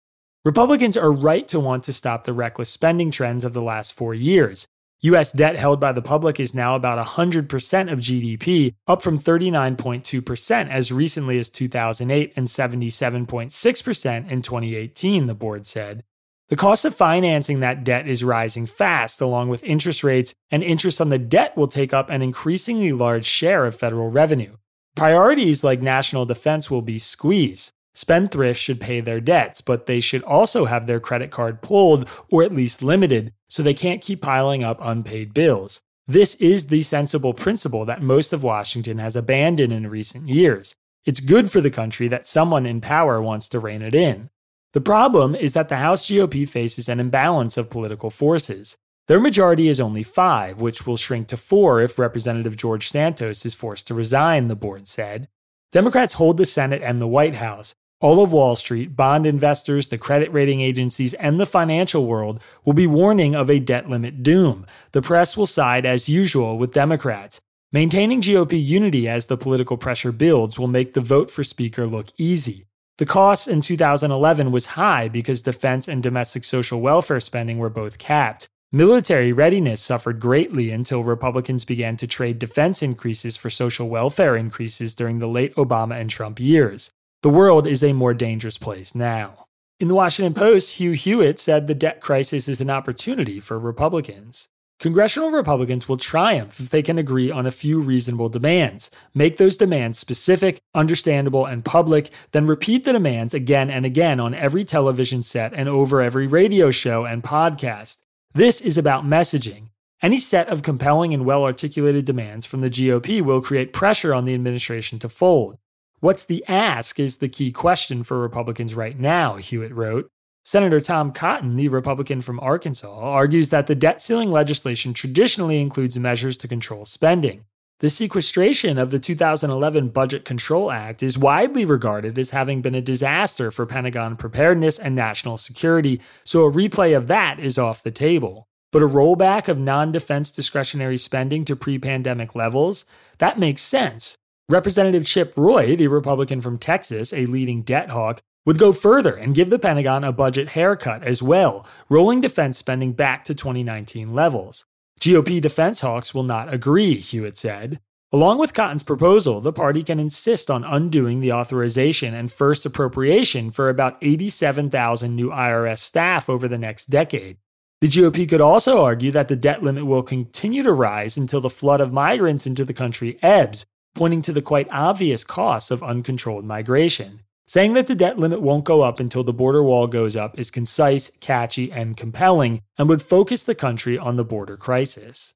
Republicans 0.44 0.96
are 0.96 1.10
right 1.10 1.48
to 1.48 1.58
want 1.58 1.82
to 1.82 1.92
stop 1.92 2.22
the 2.22 2.32
reckless 2.32 2.70
spending 2.70 3.10
trends 3.10 3.44
of 3.44 3.54
the 3.54 3.60
last 3.60 3.92
four 3.92 4.14
years, 4.14 4.68
US 5.02 5.30
debt 5.30 5.56
held 5.56 5.78
by 5.78 5.92
the 5.92 6.02
public 6.02 6.40
is 6.40 6.54
now 6.54 6.74
about 6.74 7.04
100% 7.04 7.92
of 7.92 8.00
GDP, 8.00 8.74
up 8.88 9.00
from 9.00 9.16
39.2% 9.16 10.68
as 10.68 10.90
recently 10.90 11.38
as 11.38 11.48
2008 11.50 12.32
and 12.34 12.48
77.6% 12.48 14.30
in 14.30 14.42
2018, 14.42 15.26
the 15.26 15.34
board 15.34 15.66
said. 15.66 16.02
The 16.48 16.56
cost 16.56 16.84
of 16.84 16.96
financing 16.96 17.60
that 17.60 17.84
debt 17.84 18.08
is 18.08 18.24
rising 18.24 18.66
fast, 18.66 19.20
along 19.20 19.50
with 19.50 19.62
interest 19.62 20.02
rates, 20.02 20.34
and 20.50 20.64
interest 20.64 21.00
on 21.00 21.10
the 21.10 21.18
debt 21.18 21.56
will 21.56 21.68
take 21.68 21.94
up 21.94 22.10
an 22.10 22.22
increasingly 22.22 22.92
large 22.92 23.26
share 23.26 23.66
of 23.66 23.76
federal 23.76 24.10
revenue. 24.10 24.56
Priorities 24.96 25.62
like 25.62 25.80
national 25.80 26.26
defense 26.26 26.72
will 26.72 26.82
be 26.82 26.98
squeezed. 26.98 27.70
Spendthrifts 27.98 28.58
should 28.58 28.80
pay 28.80 29.00
their 29.00 29.20
debts, 29.20 29.60
but 29.60 29.86
they 29.86 29.98
should 29.98 30.22
also 30.22 30.66
have 30.66 30.86
their 30.86 31.00
credit 31.00 31.32
card 31.32 31.62
pulled 31.62 32.08
or 32.30 32.44
at 32.44 32.54
least 32.54 32.80
limited 32.80 33.32
so 33.48 33.60
they 33.60 33.74
can't 33.74 34.00
keep 34.00 34.22
piling 34.22 34.62
up 34.62 34.78
unpaid 34.80 35.34
bills. 35.34 35.80
This 36.06 36.36
is 36.36 36.68
the 36.68 36.82
sensible 36.82 37.34
principle 37.34 37.84
that 37.86 38.00
most 38.00 38.32
of 38.32 38.44
Washington 38.44 38.98
has 38.98 39.16
abandoned 39.16 39.72
in 39.72 39.90
recent 39.90 40.28
years. 40.28 40.76
It's 41.06 41.18
good 41.18 41.50
for 41.50 41.60
the 41.60 41.72
country 41.72 42.06
that 42.06 42.28
someone 42.28 42.66
in 42.66 42.80
power 42.80 43.20
wants 43.20 43.48
to 43.48 43.58
rein 43.58 43.82
it 43.82 43.96
in. 43.96 44.30
The 44.74 44.80
problem 44.80 45.34
is 45.34 45.52
that 45.54 45.68
the 45.68 45.78
House 45.78 46.06
GOP 46.06 46.48
faces 46.48 46.88
an 46.88 47.00
imbalance 47.00 47.56
of 47.56 47.68
political 47.68 48.10
forces. 48.10 48.76
Their 49.08 49.18
majority 49.18 49.66
is 49.66 49.80
only 49.80 50.04
five, 50.04 50.60
which 50.60 50.86
will 50.86 50.96
shrink 50.96 51.26
to 51.28 51.36
four 51.36 51.80
if 51.80 51.98
Representative 51.98 52.56
George 52.56 52.90
Santos 52.90 53.44
is 53.44 53.56
forced 53.56 53.88
to 53.88 53.94
resign, 53.94 54.46
the 54.46 54.54
board 54.54 54.86
said. 54.86 55.26
Democrats 55.72 56.14
hold 56.14 56.36
the 56.36 56.46
Senate 56.46 56.80
and 56.82 57.00
the 57.00 57.08
White 57.08 57.34
House, 57.34 57.74
all 58.00 58.22
of 58.22 58.32
Wall 58.32 58.54
Street, 58.54 58.94
bond 58.94 59.26
investors, 59.26 59.88
the 59.88 59.98
credit 59.98 60.32
rating 60.32 60.60
agencies, 60.60 61.14
and 61.14 61.40
the 61.40 61.46
financial 61.46 62.06
world 62.06 62.40
will 62.64 62.72
be 62.72 62.86
warning 62.86 63.34
of 63.34 63.50
a 63.50 63.58
debt 63.58 63.90
limit 63.90 64.22
doom. 64.22 64.66
The 64.92 65.02
press 65.02 65.36
will 65.36 65.46
side, 65.46 65.84
as 65.84 66.08
usual, 66.08 66.58
with 66.58 66.72
Democrats. 66.72 67.40
Maintaining 67.72 68.20
GOP 68.20 68.64
unity 68.64 69.08
as 69.08 69.26
the 69.26 69.36
political 69.36 69.76
pressure 69.76 70.12
builds 70.12 70.58
will 70.58 70.68
make 70.68 70.94
the 70.94 71.00
vote 71.00 71.30
for 71.30 71.42
Speaker 71.42 71.86
look 71.86 72.08
easy. 72.16 72.66
The 72.98 73.06
cost 73.06 73.46
in 73.46 73.60
2011 73.60 74.50
was 74.52 74.66
high 74.66 75.08
because 75.08 75.42
defense 75.42 75.86
and 75.86 76.02
domestic 76.02 76.44
social 76.44 76.80
welfare 76.80 77.20
spending 77.20 77.58
were 77.58 77.68
both 77.68 77.98
capped. 77.98 78.48
Military 78.70 79.32
readiness 79.32 79.80
suffered 79.80 80.20
greatly 80.20 80.70
until 80.70 81.02
Republicans 81.02 81.64
began 81.64 81.96
to 81.96 82.06
trade 82.06 82.38
defense 82.38 82.82
increases 82.82 83.36
for 83.36 83.50
social 83.50 83.88
welfare 83.88 84.36
increases 84.36 84.94
during 84.94 85.18
the 85.18 85.28
late 85.28 85.54
Obama 85.54 86.00
and 86.00 86.10
Trump 86.10 86.38
years. 86.38 86.90
The 87.22 87.30
world 87.30 87.66
is 87.66 87.82
a 87.82 87.92
more 87.92 88.14
dangerous 88.14 88.58
place 88.58 88.94
now. 88.94 89.46
In 89.80 89.88
the 89.88 89.94
Washington 89.94 90.34
Post, 90.34 90.74
Hugh 90.74 90.92
Hewitt 90.92 91.40
said 91.40 91.66
the 91.66 91.74
debt 91.74 92.00
crisis 92.00 92.46
is 92.46 92.60
an 92.60 92.70
opportunity 92.70 93.40
for 93.40 93.58
Republicans. 93.58 94.46
Congressional 94.78 95.32
Republicans 95.32 95.88
will 95.88 95.96
triumph 95.96 96.60
if 96.60 96.70
they 96.70 96.80
can 96.80 96.96
agree 96.96 97.28
on 97.28 97.44
a 97.44 97.50
few 97.50 97.80
reasonable 97.80 98.28
demands, 98.28 98.88
make 99.14 99.36
those 99.36 99.56
demands 99.56 99.98
specific, 99.98 100.60
understandable, 100.76 101.44
and 101.44 101.64
public, 101.64 102.10
then 102.30 102.46
repeat 102.46 102.84
the 102.84 102.92
demands 102.92 103.34
again 103.34 103.68
and 103.68 103.84
again 103.84 104.20
on 104.20 104.32
every 104.32 104.64
television 104.64 105.20
set 105.20 105.52
and 105.54 105.68
over 105.68 106.00
every 106.00 106.28
radio 106.28 106.70
show 106.70 107.04
and 107.04 107.24
podcast. 107.24 107.96
This 108.32 108.60
is 108.60 108.78
about 108.78 109.04
messaging. 109.04 109.70
Any 110.00 110.20
set 110.20 110.48
of 110.48 110.62
compelling 110.62 111.12
and 111.12 111.24
well 111.24 111.42
articulated 111.42 112.04
demands 112.04 112.46
from 112.46 112.60
the 112.60 112.70
GOP 112.70 113.20
will 113.20 113.40
create 113.40 113.72
pressure 113.72 114.14
on 114.14 114.24
the 114.24 114.34
administration 114.34 115.00
to 115.00 115.08
fold. 115.08 115.58
What's 116.00 116.24
the 116.24 116.44
ask 116.46 117.00
is 117.00 117.16
the 117.16 117.28
key 117.28 117.50
question 117.50 118.04
for 118.04 118.20
Republicans 118.20 118.72
right 118.72 118.96
now, 118.96 119.34
Hewitt 119.34 119.74
wrote. 119.74 120.08
Senator 120.44 120.80
Tom 120.80 121.10
Cotton, 121.10 121.56
the 121.56 121.66
Republican 121.66 122.20
from 122.20 122.38
Arkansas, 122.38 123.00
argues 123.00 123.48
that 123.48 123.66
the 123.66 123.74
debt 123.74 124.00
ceiling 124.00 124.30
legislation 124.30 124.94
traditionally 124.94 125.60
includes 125.60 125.98
measures 125.98 126.36
to 126.38 126.46
control 126.46 126.84
spending. 126.84 127.46
The 127.80 127.90
sequestration 127.90 128.78
of 128.78 128.92
the 128.92 129.00
2011 129.00 129.88
Budget 129.88 130.24
Control 130.24 130.70
Act 130.70 131.02
is 131.02 131.18
widely 131.18 131.64
regarded 131.64 132.16
as 132.16 132.30
having 132.30 132.62
been 132.62 132.76
a 132.76 132.80
disaster 132.80 133.50
for 133.50 133.66
Pentagon 133.66 134.16
preparedness 134.16 134.78
and 134.78 134.94
national 134.94 135.36
security, 135.36 136.00
so 136.22 136.44
a 136.44 136.52
replay 136.52 136.96
of 136.96 137.08
that 137.08 137.40
is 137.40 137.58
off 137.58 137.82
the 137.82 137.90
table. 137.90 138.46
But 138.70 138.82
a 138.82 138.88
rollback 138.88 139.48
of 139.48 139.58
non 139.58 139.90
defense 139.90 140.30
discretionary 140.30 140.98
spending 140.98 141.44
to 141.46 141.56
pre 141.56 141.76
pandemic 141.76 142.36
levels? 142.36 142.84
That 143.18 143.38
makes 143.38 143.62
sense. 143.62 144.16
Representative 144.50 145.04
Chip 145.04 145.34
Roy, 145.36 145.76
the 145.76 145.88
Republican 145.88 146.40
from 146.40 146.56
Texas, 146.56 147.12
a 147.12 147.26
leading 147.26 147.60
debt 147.60 147.90
hawk, 147.90 148.22
would 148.46 148.58
go 148.58 148.72
further 148.72 149.14
and 149.14 149.34
give 149.34 149.50
the 149.50 149.58
Pentagon 149.58 150.04
a 150.04 150.10
budget 150.10 150.50
haircut 150.50 151.02
as 151.02 151.22
well, 151.22 151.66
rolling 151.90 152.22
defense 152.22 152.56
spending 152.56 152.92
back 152.92 153.26
to 153.26 153.34
2019 153.34 154.14
levels. 154.14 154.64
GOP 155.02 155.38
defense 155.38 155.82
hawks 155.82 156.14
will 156.14 156.22
not 156.22 156.50
agree, 156.52 156.94
Hewitt 156.94 157.36
said. 157.36 157.78
Along 158.10 158.38
with 158.38 158.54
Cotton's 158.54 158.82
proposal, 158.82 159.42
the 159.42 159.52
party 159.52 159.82
can 159.82 160.00
insist 160.00 160.50
on 160.50 160.64
undoing 160.64 161.20
the 161.20 161.30
authorization 161.30 162.14
and 162.14 162.32
first 162.32 162.64
appropriation 162.64 163.50
for 163.50 163.68
about 163.68 163.98
87,000 164.00 165.14
new 165.14 165.28
IRS 165.28 165.80
staff 165.80 166.30
over 166.30 166.48
the 166.48 166.56
next 166.56 166.88
decade. 166.88 167.36
The 167.82 167.88
GOP 167.88 168.26
could 168.26 168.40
also 168.40 168.82
argue 168.82 169.10
that 169.10 169.28
the 169.28 169.36
debt 169.36 169.62
limit 169.62 169.84
will 169.84 170.02
continue 170.02 170.62
to 170.62 170.72
rise 170.72 171.18
until 171.18 171.42
the 171.42 171.50
flood 171.50 171.82
of 171.82 171.92
migrants 171.92 172.46
into 172.46 172.64
the 172.64 172.72
country 172.72 173.18
ebbs, 173.22 173.66
pointing 173.94 174.22
to 174.22 174.32
the 174.32 174.42
quite 174.42 174.68
obvious 174.70 175.24
costs 175.24 175.70
of 175.70 175.82
uncontrolled 175.82 176.44
migration. 176.44 177.20
Saying 177.46 177.72
that 177.74 177.86
the 177.86 177.94
debt 177.94 178.18
limit 178.18 178.42
won't 178.42 178.64
go 178.64 178.82
up 178.82 179.00
until 179.00 179.24
the 179.24 179.32
border 179.32 179.62
wall 179.62 179.86
goes 179.86 180.16
up 180.16 180.38
is 180.38 180.50
concise, 180.50 181.10
catchy, 181.20 181.72
and 181.72 181.96
compelling, 181.96 182.60
and 182.76 182.88
would 182.88 183.00
focus 183.00 183.42
the 183.42 183.54
country 183.54 183.96
on 183.96 184.16
the 184.16 184.24
border 184.24 184.58
crisis. 184.58 185.32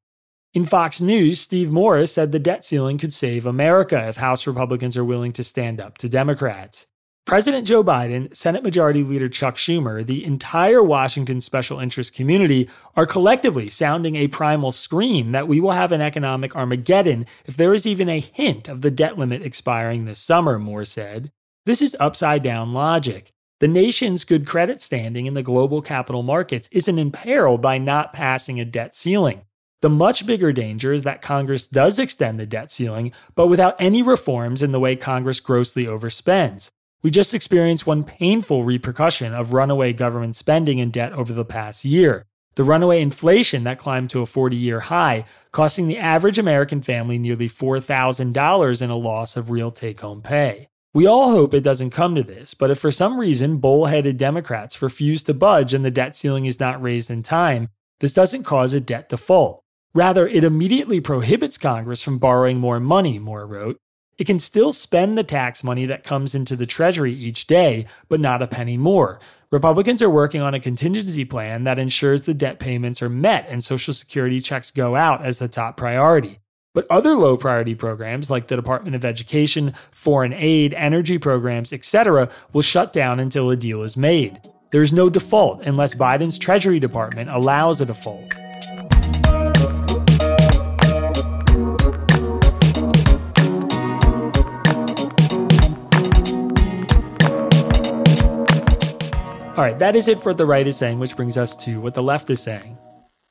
In 0.52 0.66
Fox 0.66 1.00
News, 1.00 1.40
Steve 1.40 1.70
Morris 1.70 2.12
said 2.12 2.30
the 2.30 2.38
debt 2.38 2.66
ceiling 2.66 2.98
could 2.98 3.14
save 3.14 3.46
America 3.46 4.08
if 4.08 4.18
House 4.18 4.46
Republicans 4.46 4.98
are 4.98 5.04
willing 5.04 5.32
to 5.32 5.42
stand 5.42 5.80
up 5.80 5.96
to 5.96 6.08
Democrats. 6.10 6.86
President 7.24 7.66
Joe 7.66 7.84
Biden, 7.84 8.36
Senate 8.36 8.64
Majority 8.64 9.04
Leader 9.04 9.28
Chuck 9.28 9.54
Schumer, 9.54 10.04
the 10.04 10.24
entire 10.24 10.82
Washington 10.82 11.40
special 11.40 11.78
interest 11.78 12.14
community 12.14 12.68
are 12.96 13.06
collectively 13.06 13.68
sounding 13.68 14.16
a 14.16 14.26
primal 14.26 14.72
scream 14.72 15.30
that 15.30 15.46
we 15.46 15.60
will 15.60 15.70
have 15.70 15.92
an 15.92 16.00
economic 16.00 16.56
Armageddon 16.56 17.24
if 17.46 17.56
there 17.56 17.72
is 17.72 17.86
even 17.86 18.08
a 18.08 18.20
hint 18.20 18.68
of 18.68 18.82
the 18.82 18.90
debt 18.90 19.16
limit 19.16 19.40
expiring 19.40 20.04
this 20.04 20.18
summer, 20.18 20.58
Moore 20.58 20.84
said. 20.84 21.30
This 21.64 21.80
is 21.80 21.96
upside 22.00 22.42
down 22.42 22.72
logic. 22.72 23.32
The 23.60 23.68
nation's 23.68 24.24
good 24.24 24.44
credit 24.44 24.80
standing 24.80 25.26
in 25.26 25.34
the 25.34 25.44
global 25.44 25.80
capital 25.80 26.24
markets 26.24 26.68
isn't 26.72 26.98
imperiled 26.98 27.62
by 27.62 27.78
not 27.78 28.12
passing 28.12 28.58
a 28.58 28.64
debt 28.64 28.96
ceiling. 28.96 29.42
The 29.80 29.88
much 29.88 30.26
bigger 30.26 30.52
danger 30.52 30.92
is 30.92 31.04
that 31.04 31.22
Congress 31.22 31.68
does 31.68 32.00
extend 32.00 32.40
the 32.40 32.46
debt 32.46 32.72
ceiling, 32.72 33.12
but 33.36 33.46
without 33.46 33.80
any 33.80 34.02
reforms 34.02 34.60
in 34.62 34.72
the 34.72 34.80
way 34.80 34.96
Congress 34.96 35.38
grossly 35.38 35.84
overspends. 35.86 36.70
We 37.02 37.10
just 37.10 37.34
experienced 37.34 37.84
one 37.84 38.04
painful 38.04 38.62
repercussion 38.62 39.34
of 39.34 39.52
runaway 39.52 39.92
government 39.92 40.36
spending 40.36 40.80
and 40.80 40.92
debt 40.92 41.12
over 41.12 41.32
the 41.32 41.44
past 41.44 41.84
year. 41.84 42.26
The 42.54 42.62
runaway 42.62 43.02
inflation 43.02 43.64
that 43.64 43.80
climbed 43.80 44.10
to 44.10 44.20
a 44.20 44.26
40 44.26 44.56
year 44.56 44.80
high, 44.80 45.24
costing 45.50 45.88
the 45.88 45.98
average 45.98 46.38
American 46.38 46.80
family 46.80 47.18
nearly 47.18 47.48
$4,000 47.48 48.82
in 48.82 48.90
a 48.90 48.96
loss 48.96 49.36
of 49.36 49.50
real 49.50 49.72
take 49.72 50.00
home 50.00 50.22
pay. 50.22 50.68
We 50.94 51.04
all 51.04 51.30
hope 51.30 51.54
it 51.54 51.62
doesn't 51.64 51.90
come 51.90 52.14
to 52.14 52.22
this, 52.22 52.54
but 52.54 52.70
if 52.70 52.78
for 52.78 52.92
some 52.92 53.18
reason 53.18 53.56
bull-headed 53.56 54.16
Democrats 54.16 54.80
refuse 54.80 55.24
to 55.24 55.34
budge 55.34 55.74
and 55.74 55.84
the 55.84 55.90
debt 55.90 56.14
ceiling 56.14 56.46
is 56.46 56.60
not 56.60 56.80
raised 56.80 57.10
in 57.10 57.24
time, 57.24 57.70
this 57.98 58.14
doesn't 58.14 58.44
cause 58.44 58.74
a 58.74 58.80
debt 58.80 59.08
default. 59.08 59.64
Rather, 59.92 60.28
it 60.28 60.44
immediately 60.44 61.00
prohibits 61.00 61.58
Congress 61.58 62.02
from 62.02 62.18
borrowing 62.18 62.58
more 62.58 62.78
money, 62.78 63.18
Moore 63.18 63.46
wrote, 63.46 63.78
it 64.22 64.26
can 64.26 64.38
still 64.38 64.72
spend 64.72 65.18
the 65.18 65.24
tax 65.24 65.64
money 65.64 65.84
that 65.86 66.04
comes 66.04 66.32
into 66.32 66.54
the 66.54 66.64
Treasury 66.64 67.12
each 67.12 67.48
day, 67.48 67.86
but 68.08 68.20
not 68.20 68.40
a 68.40 68.46
penny 68.46 68.76
more. 68.76 69.18
Republicans 69.50 70.00
are 70.00 70.08
working 70.08 70.40
on 70.40 70.54
a 70.54 70.60
contingency 70.60 71.24
plan 71.24 71.64
that 71.64 71.76
ensures 71.76 72.22
the 72.22 72.32
debt 72.32 72.60
payments 72.60 73.02
are 73.02 73.08
met 73.08 73.44
and 73.48 73.64
Social 73.64 73.92
Security 73.92 74.38
checks 74.38 74.70
go 74.70 74.94
out 74.94 75.24
as 75.24 75.38
the 75.38 75.48
top 75.48 75.76
priority. 75.76 76.38
But 76.72 76.86
other 76.88 77.16
low 77.16 77.36
priority 77.36 77.74
programs 77.74 78.30
like 78.30 78.46
the 78.46 78.54
Department 78.54 78.94
of 78.94 79.04
Education, 79.04 79.74
foreign 79.90 80.32
aid, 80.32 80.72
energy 80.74 81.18
programs, 81.18 81.72
etc., 81.72 82.30
will 82.52 82.62
shut 82.62 82.92
down 82.92 83.18
until 83.18 83.50
a 83.50 83.56
deal 83.56 83.82
is 83.82 83.96
made. 83.96 84.38
There's 84.70 84.92
no 84.92 85.10
default 85.10 85.66
unless 85.66 85.96
Biden's 85.96 86.38
Treasury 86.38 86.78
Department 86.78 87.28
allows 87.28 87.80
a 87.80 87.86
default. 87.86 88.34
All 99.62 99.68
right, 99.68 99.78
that 99.78 99.94
is 99.94 100.08
it 100.08 100.18
for 100.20 100.30
what 100.30 100.38
the 100.38 100.44
right 100.44 100.66
is 100.66 100.76
saying, 100.76 100.98
which 100.98 101.14
brings 101.14 101.38
us 101.38 101.54
to 101.54 101.80
what 101.80 101.94
the 101.94 102.02
left 102.02 102.28
is 102.30 102.42
saying. 102.42 102.78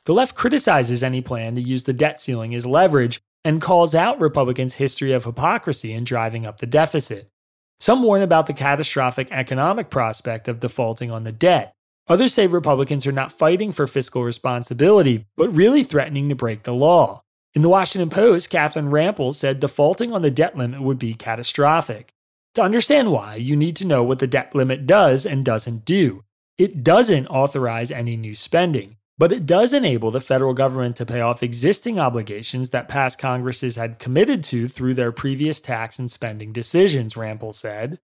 The 0.06 0.14
left 0.14 0.34
criticizes 0.34 1.04
any 1.04 1.20
plan 1.20 1.56
to 1.56 1.62
use 1.62 1.84
the 1.84 1.92
debt 1.92 2.22
ceiling 2.22 2.56
as 2.56 2.66
leverage 2.66 3.20
and 3.44 3.62
calls 3.62 3.94
out 3.94 4.18
Republicans' 4.18 4.76
history 4.76 5.12
of 5.12 5.26
hypocrisy 5.26 5.92
in 5.92 6.06
driving 6.06 6.46
up 6.46 6.60
the 6.60 6.66
deficit. 6.66 7.28
Some 7.82 8.02
warn 8.02 8.22
about 8.22 8.48
the 8.48 8.54
catastrophic 8.54 9.30
economic 9.30 9.90
prospect 9.90 10.48
of 10.48 10.62
defaulting 10.62 11.12
on 11.12 11.26
the 11.26 11.34
debt. 11.34 11.74
Others 12.08 12.34
say 12.34 12.48
Republicans 12.48 13.06
are 13.06 13.12
not 13.12 13.38
fighting 13.38 13.74
for 13.74 13.86
fiscal 13.86 14.24
responsibility, 14.24 15.26
but 15.36 15.54
really 15.54 15.84
threatening 15.84 16.30
to 16.30 16.36
break 16.36 16.64
the 16.64 16.74
law. 16.74 17.24
In 17.54 17.62
the 17.62 17.68
Washington 17.68 18.10
Post, 18.10 18.50
Catherine 18.50 18.90
Rampell 18.90 19.36
said 19.36 19.60
defaulting 19.60 20.14
on 20.14 20.22
the 20.22 20.32
debt 20.32 20.56
limit 20.56 20.82
would 20.82 20.98
be 20.98 21.14
catastrophic. 21.14 22.14
To 22.56 22.62
understand 22.62 23.12
why, 23.12 23.36
you 23.36 23.56
need 23.56 23.78
to 23.78 23.88
know 23.88 24.04
what 24.04 24.20
the 24.20 24.28
debt 24.28 24.54
limit 24.54 24.86
does 24.86 25.26
and 25.26 25.46
doesn't 25.46 25.86
do. 25.86 26.26
It 26.58 26.84
doesn't 26.84 27.28
authorize 27.28 27.92
any 27.92 28.18
new 28.18 28.36
spending, 28.36 28.98
but 29.18 29.32
it 29.32 29.46
does 29.46 29.74
enable 29.74 30.12
the 30.12 30.20
federal 30.20 30.54
government 30.54 30.98
to 30.98 31.06
pay 31.06 31.22
off 31.22 31.42
existing 31.42 31.98
obligations 31.98 32.72
that 32.72 32.90
past 32.90 33.18
Congresses 33.20 33.78
had 33.78 34.00
committed 34.00 34.44
to 34.46 34.68
through 34.68 34.96
their 34.96 35.14
previous 35.14 35.62
tax 35.62 35.98
and 35.98 36.12
spending 36.12 36.52
decisions, 36.52 37.14
Rampell 37.14 37.56
said. 37.56 38.00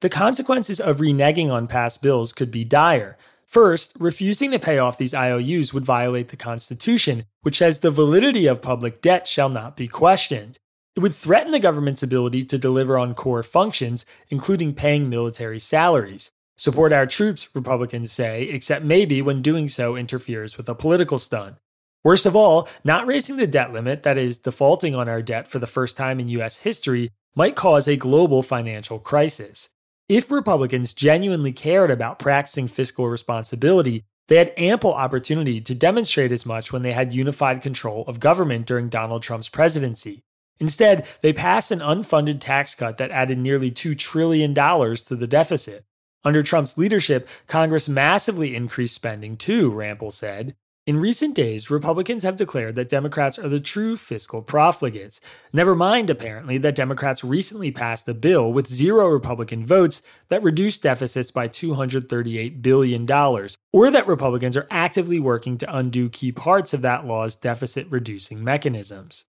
The 0.00 0.08
consequences 0.08 0.80
of 0.80 0.96
reneging 0.96 1.52
on 1.52 1.66
past 1.66 2.00
bills 2.00 2.32
could 2.32 2.50
be 2.50 2.64
dire. 2.64 3.18
First, 3.44 3.92
refusing 3.98 4.50
to 4.52 4.58
pay 4.58 4.78
off 4.78 4.96
these 4.96 5.12
IOUs 5.12 5.74
would 5.74 5.84
violate 5.84 6.30
the 6.30 6.36
Constitution, 6.36 7.26
which 7.42 7.58
says 7.58 7.80
the 7.80 7.90
validity 7.90 8.46
of 8.46 8.62
public 8.62 9.02
debt 9.02 9.28
shall 9.28 9.50
not 9.50 9.76
be 9.76 9.88
questioned. 9.88 10.58
It 10.96 11.00
would 11.00 11.14
threaten 11.14 11.52
the 11.52 11.60
government's 11.60 12.02
ability 12.02 12.42
to 12.44 12.58
deliver 12.58 12.98
on 12.98 13.14
core 13.14 13.42
functions, 13.42 14.04
including 14.28 14.74
paying 14.74 15.08
military 15.08 15.60
salaries. 15.60 16.32
Support 16.56 16.92
our 16.92 17.06
troops, 17.06 17.48
Republicans 17.54 18.10
say, 18.12 18.42
except 18.42 18.84
maybe 18.84 19.22
when 19.22 19.40
doing 19.40 19.68
so 19.68 19.96
interferes 19.96 20.56
with 20.56 20.68
a 20.68 20.74
political 20.74 21.18
stunt. 21.18 21.56
Worst 22.02 22.26
of 22.26 22.34
all, 22.34 22.68
not 22.82 23.06
raising 23.06 23.36
the 23.36 23.46
debt 23.46 23.72
limit, 23.72 24.02
that 24.02 24.18
is, 24.18 24.38
defaulting 24.38 24.94
on 24.94 25.08
our 25.08 25.22
debt 25.22 25.46
for 25.46 25.58
the 25.58 25.66
first 25.66 25.96
time 25.96 26.18
in 26.18 26.28
U.S. 26.28 26.58
history, 26.58 27.10
might 27.34 27.54
cause 27.54 27.86
a 27.86 27.96
global 27.96 28.42
financial 28.42 28.98
crisis. 28.98 29.68
If 30.08 30.30
Republicans 30.30 30.92
genuinely 30.92 31.52
cared 31.52 31.90
about 31.90 32.18
practicing 32.18 32.66
fiscal 32.66 33.08
responsibility, 33.08 34.04
they 34.28 34.36
had 34.36 34.52
ample 34.56 34.92
opportunity 34.92 35.60
to 35.60 35.74
demonstrate 35.74 36.32
as 36.32 36.44
much 36.44 36.72
when 36.72 36.82
they 36.82 36.92
had 36.92 37.14
unified 37.14 37.62
control 37.62 38.04
of 38.08 38.18
government 38.18 38.66
during 38.66 38.88
Donald 38.88 39.22
Trump's 39.22 39.48
presidency. 39.48 40.24
Instead, 40.60 41.06
they 41.22 41.32
passed 41.32 41.70
an 41.70 41.80
unfunded 41.80 42.38
tax 42.40 42.74
cut 42.74 42.98
that 42.98 43.10
added 43.10 43.38
nearly 43.38 43.70
$2 43.70 43.96
trillion 43.96 44.54
to 44.54 45.16
the 45.16 45.26
deficit. 45.26 45.84
Under 46.22 46.42
Trump's 46.42 46.76
leadership, 46.76 47.26
Congress 47.46 47.88
massively 47.88 48.54
increased 48.54 48.94
spending 48.94 49.38
too, 49.38 49.72
Rampell 49.72 50.12
said. 50.12 50.54
In 50.86 50.98
recent 50.98 51.34
days, 51.34 51.70
Republicans 51.70 52.24
have 52.24 52.36
declared 52.36 52.74
that 52.74 52.88
Democrats 52.88 53.38
are 53.38 53.48
the 53.48 53.60
true 53.60 53.96
fiscal 53.96 54.42
profligates. 54.42 55.20
Never 55.52 55.74
mind, 55.74 56.10
apparently, 56.10 56.58
that 56.58 56.74
Democrats 56.74 57.22
recently 57.22 57.70
passed 57.70 58.08
a 58.08 58.14
bill 58.14 58.52
with 58.52 58.66
zero 58.66 59.06
Republican 59.06 59.64
votes 59.64 60.02
that 60.30 60.42
reduced 60.42 60.82
deficits 60.82 61.30
by 61.30 61.48
$238 61.48 62.60
billion, 62.60 63.08
or 63.72 63.90
that 63.90 64.06
Republicans 64.06 64.56
are 64.56 64.66
actively 64.70 65.20
working 65.20 65.58
to 65.58 65.76
undo 65.76 66.08
key 66.08 66.32
parts 66.32 66.74
of 66.74 66.82
that 66.82 67.06
law's 67.06 67.36
deficit 67.36 67.86
reducing 67.90 68.42
mechanisms. 68.42 69.26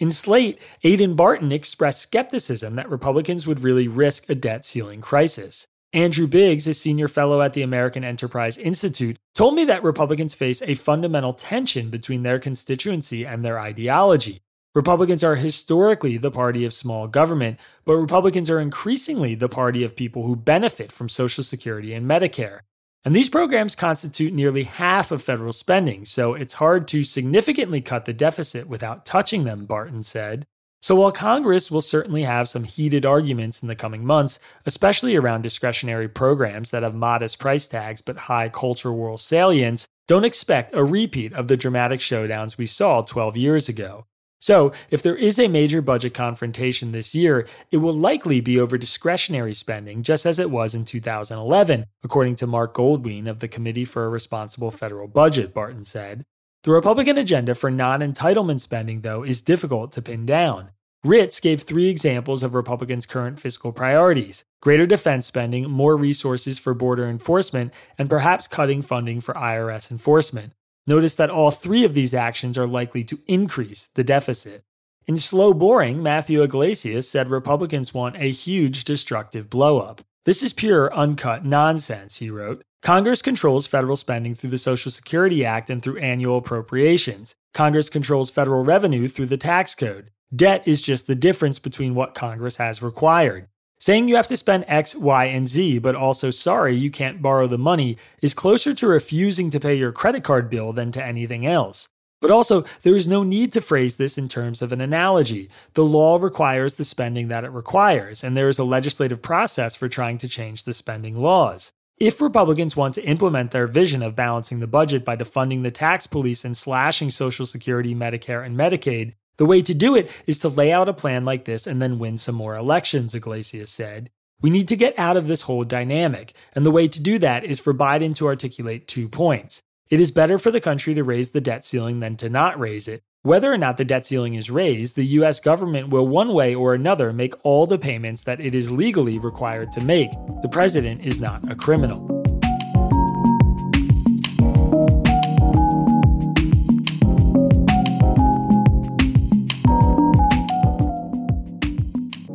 In 0.00 0.12
Slate, 0.12 0.60
Aidan 0.84 1.14
Barton 1.14 1.50
expressed 1.50 2.02
skepticism 2.02 2.76
that 2.76 2.88
Republicans 2.88 3.48
would 3.48 3.64
really 3.64 3.88
risk 3.88 4.30
a 4.30 4.36
debt 4.36 4.64
ceiling 4.64 5.00
crisis. 5.00 5.66
Andrew 5.92 6.28
Biggs, 6.28 6.68
a 6.68 6.74
senior 6.74 7.08
fellow 7.08 7.42
at 7.42 7.52
the 7.52 7.62
American 7.62 8.04
Enterprise 8.04 8.56
Institute, 8.58 9.16
told 9.34 9.56
me 9.56 9.64
that 9.64 9.82
Republicans 9.82 10.36
face 10.36 10.62
a 10.62 10.76
fundamental 10.76 11.32
tension 11.32 11.90
between 11.90 12.22
their 12.22 12.38
constituency 12.38 13.26
and 13.26 13.44
their 13.44 13.58
ideology. 13.58 14.40
Republicans 14.72 15.24
are 15.24 15.34
historically 15.34 16.16
the 16.16 16.30
party 16.30 16.64
of 16.64 16.72
small 16.72 17.08
government, 17.08 17.58
but 17.84 17.96
Republicans 17.96 18.48
are 18.48 18.60
increasingly 18.60 19.34
the 19.34 19.48
party 19.48 19.82
of 19.82 19.96
people 19.96 20.24
who 20.24 20.36
benefit 20.36 20.92
from 20.92 21.08
Social 21.08 21.42
Security 21.42 21.92
and 21.92 22.08
Medicare. 22.08 22.60
And 23.08 23.16
these 23.16 23.30
programs 23.30 23.74
constitute 23.74 24.34
nearly 24.34 24.64
half 24.64 25.10
of 25.10 25.22
federal 25.22 25.54
spending, 25.54 26.04
so 26.04 26.34
it's 26.34 26.52
hard 26.52 26.86
to 26.88 27.04
significantly 27.04 27.80
cut 27.80 28.04
the 28.04 28.12
deficit 28.12 28.68
without 28.68 29.06
touching 29.06 29.44
them, 29.44 29.64
Barton 29.64 30.02
said. 30.02 30.46
So 30.82 30.94
while 30.94 31.10
Congress 31.10 31.70
will 31.70 31.80
certainly 31.80 32.24
have 32.24 32.50
some 32.50 32.64
heated 32.64 33.06
arguments 33.06 33.62
in 33.62 33.68
the 33.68 33.74
coming 33.74 34.04
months, 34.04 34.38
especially 34.66 35.16
around 35.16 35.40
discretionary 35.40 36.06
programs 36.06 36.70
that 36.70 36.82
have 36.82 36.94
modest 36.94 37.38
price 37.38 37.66
tags 37.66 38.02
but 38.02 38.18
high 38.28 38.50
culture 38.50 38.92
war 38.92 39.18
salience, 39.18 39.88
don't 40.06 40.26
expect 40.26 40.74
a 40.74 40.84
repeat 40.84 41.32
of 41.32 41.48
the 41.48 41.56
dramatic 41.56 42.00
showdowns 42.00 42.58
we 42.58 42.66
saw 42.66 43.00
12 43.00 43.38
years 43.38 43.70
ago. 43.70 44.04
So, 44.40 44.72
if 44.90 45.02
there 45.02 45.16
is 45.16 45.38
a 45.38 45.48
major 45.48 45.82
budget 45.82 46.14
confrontation 46.14 46.92
this 46.92 47.14
year, 47.14 47.46
it 47.72 47.78
will 47.78 47.94
likely 47.94 48.40
be 48.40 48.58
over 48.58 48.78
discretionary 48.78 49.52
spending, 49.52 50.02
just 50.02 50.24
as 50.24 50.38
it 50.38 50.50
was 50.50 50.74
in 50.74 50.84
2011, 50.84 51.86
according 52.04 52.36
to 52.36 52.46
Marc 52.46 52.74
Goldwein 52.74 53.28
of 53.28 53.40
the 53.40 53.48
Committee 53.48 53.84
for 53.84 54.04
a 54.04 54.08
Responsible 54.08 54.70
Federal 54.70 55.08
Budget, 55.08 55.52
Barton 55.52 55.84
said. 55.84 56.24
The 56.62 56.70
Republican 56.70 57.18
agenda 57.18 57.54
for 57.54 57.70
non 57.70 58.00
entitlement 58.00 58.60
spending, 58.60 59.00
though, 59.00 59.24
is 59.24 59.42
difficult 59.42 59.90
to 59.92 60.02
pin 60.02 60.24
down. 60.24 60.70
Ritz 61.04 61.38
gave 61.38 61.62
three 61.62 61.88
examples 61.88 62.42
of 62.42 62.54
Republicans' 62.54 63.06
current 63.06 63.38
fiscal 63.38 63.72
priorities 63.72 64.44
greater 64.60 64.86
defense 64.86 65.24
spending, 65.26 65.70
more 65.70 65.96
resources 65.96 66.58
for 66.58 66.74
border 66.74 67.06
enforcement, 67.08 67.72
and 67.96 68.10
perhaps 68.10 68.48
cutting 68.48 68.82
funding 68.82 69.20
for 69.20 69.34
IRS 69.34 69.90
enforcement. 69.90 70.52
Notice 70.88 71.14
that 71.16 71.28
all 71.28 71.50
three 71.50 71.84
of 71.84 71.92
these 71.92 72.14
actions 72.14 72.56
are 72.56 72.66
likely 72.66 73.04
to 73.04 73.20
increase 73.26 73.90
the 73.94 74.02
deficit. 74.02 74.64
In 75.06 75.18
Slow 75.18 75.52
Boring, 75.52 76.02
Matthew 76.02 76.42
Yglesias 76.42 77.10
said 77.10 77.28
Republicans 77.28 77.92
want 77.92 78.16
a 78.16 78.30
huge 78.30 78.84
destructive 78.84 79.50
blowup. 79.50 79.98
This 80.24 80.42
is 80.42 80.54
pure, 80.54 80.90
uncut 80.94 81.44
nonsense, 81.44 82.20
he 82.20 82.30
wrote. 82.30 82.62
Congress 82.80 83.20
controls 83.20 83.66
federal 83.66 83.96
spending 83.96 84.34
through 84.34 84.48
the 84.48 84.56
Social 84.56 84.90
Security 84.90 85.44
Act 85.44 85.68
and 85.68 85.82
through 85.82 85.98
annual 85.98 86.38
appropriations. 86.38 87.34
Congress 87.52 87.90
controls 87.90 88.30
federal 88.30 88.64
revenue 88.64 89.08
through 89.08 89.26
the 89.26 89.36
tax 89.36 89.74
code. 89.74 90.10
Debt 90.34 90.62
is 90.66 90.80
just 90.80 91.06
the 91.06 91.14
difference 91.14 91.58
between 91.58 91.94
what 91.94 92.14
Congress 92.14 92.56
has 92.56 92.80
required. 92.80 93.46
Saying 93.80 94.08
you 94.08 94.16
have 94.16 94.26
to 94.26 94.36
spend 94.36 94.64
X, 94.66 94.96
Y, 94.96 95.26
and 95.26 95.46
Z, 95.46 95.78
but 95.78 95.94
also 95.94 96.30
sorry 96.30 96.74
you 96.74 96.90
can't 96.90 97.22
borrow 97.22 97.46
the 97.46 97.58
money, 97.58 97.96
is 98.20 98.34
closer 98.34 98.74
to 98.74 98.88
refusing 98.88 99.50
to 99.50 99.60
pay 99.60 99.76
your 99.76 99.92
credit 99.92 100.24
card 100.24 100.50
bill 100.50 100.72
than 100.72 100.90
to 100.92 101.04
anything 101.04 101.46
else. 101.46 101.86
But 102.20 102.32
also, 102.32 102.64
there 102.82 102.96
is 102.96 103.06
no 103.06 103.22
need 103.22 103.52
to 103.52 103.60
phrase 103.60 103.94
this 103.94 104.18
in 104.18 104.28
terms 104.28 104.62
of 104.62 104.72
an 104.72 104.80
analogy. 104.80 105.48
The 105.74 105.84
law 105.84 106.16
requires 106.16 106.74
the 106.74 106.84
spending 106.84 107.28
that 107.28 107.44
it 107.44 107.52
requires, 107.52 108.24
and 108.24 108.36
there 108.36 108.48
is 108.48 108.58
a 108.58 108.64
legislative 108.64 109.22
process 109.22 109.76
for 109.76 109.88
trying 109.88 110.18
to 110.18 110.28
change 110.28 110.64
the 110.64 110.74
spending 110.74 111.16
laws. 111.16 111.70
If 112.00 112.20
Republicans 112.20 112.76
want 112.76 112.94
to 112.94 113.04
implement 113.04 113.52
their 113.52 113.68
vision 113.68 114.02
of 114.02 114.16
balancing 114.16 114.58
the 114.58 114.66
budget 114.66 115.04
by 115.04 115.16
defunding 115.16 115.62
the 115.62 115.70
tax 115.70 116.08
police 116.08 116.44
and 116.44 116.56
slashing 116.56 117.10
Social 117.10 117.46
Security, 117.46 117.94
Medicare, 117.94 118.44
and 118.44 118.56
Medicaid, 118.56 119.14
the 119.38 119.46
way 119.46 119.62
to 119.62 119.72
do 119.72 119.94
it 119.94 120.10
is 120.26 120.38
to 120.40 120.48
lay 120.48 120.70
out 120.70 120.88
a 120.88 120.92
plan 120.92 121.24
like 121.24 121.44
this 121.44 121.66
and 121.66 121.80
then 121.80 121.98
win 121.98 122.18
some 122.18 122.34
more 122.34 122.56
elections, 122.56 123.14
Yglesias 123.14 123.70
said. 123.70 124.10
We 124.40 124.50
need 124.50 124.68
to 124.68 124.76
get 124.76 124.98
out 124.98 125.16
of 125.16 125.26
this 125.26 125.42
whole 125.42 125.64
dynamic, 125.64 126.34
and 126.54 126.66
the 126.66 126.70
way 126.70 126.86
to 126.88 127.00
do 127.00 127.18
that 127.20 127.44
is 127.44 127.58
for 127.58 127.74
Biden 127.74 128.14
to 128.16 128.26
articulate 128.26 128.86
two 128.86 129.08
points. 129.08 129.62
It 129.90 130.00
is 130.00 130.10
better 130.10 130.38
for 130.38 130.50
the 130.50 130.60
country 130.60 130.94
to 130.94 131.02
raise 131.02 131.30
the 131.30 131.40
debt 131.40 131.64
ceiling 131.64 132.00
than 132.00 132.16
to 132.16 132.28
not 132.28 132.58
raise 132.58 132.86
it. 132.86 133.02
Whether 133.22 133.52
or 133.52 133.58
not 133.58 133.78
the 133.78 133.84
debt 133.84 134.06
ceiling 134.06 134.34
is 134.34 134.50
raised, 134.50 134.94
the 134.94 135.06
US 135.06 135.40
government 135.40 135.88
will 135.88 136.06
one 136.06 136.32
way 136.32 136.54
or 136.54 136.74
another 136.74 137.12
make 137.12 137.34
all 137.44 137.66
the 137.66 137.78
payments 137.78 138.22
that 138.24 138.40
it 138.40 138.54
is 138.54 138.70
legally 138.70 139.18
required 139.18 139.72
to 139.72 139.80
make. 139.80 140.10
The 140.42 140.48
president 140.50 141.04
is 141.04 141.18
not 141.18 141.50
a 141.50 141.56
criminal. 141.56 142.27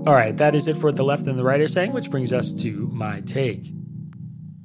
All 0.06 0.14
right, 0.14 0.36
that 0.36 0.54
is 0.54 0.68
it 0.68 0.76
for 0.76 0.88
what 0.88 0.98
the 0.98 1.04
left 1.04 1.28
and 1.28 1.40
the 1.40 1.46
right 1.46 1.62
are 1.62 1.68
saying, 1.68 1.94
which 1.94 2.12
brings 2.12 2.34
us 2.34 2.52
to 2.56 2.90
my 2.92 3.22
take. 3.22 3.72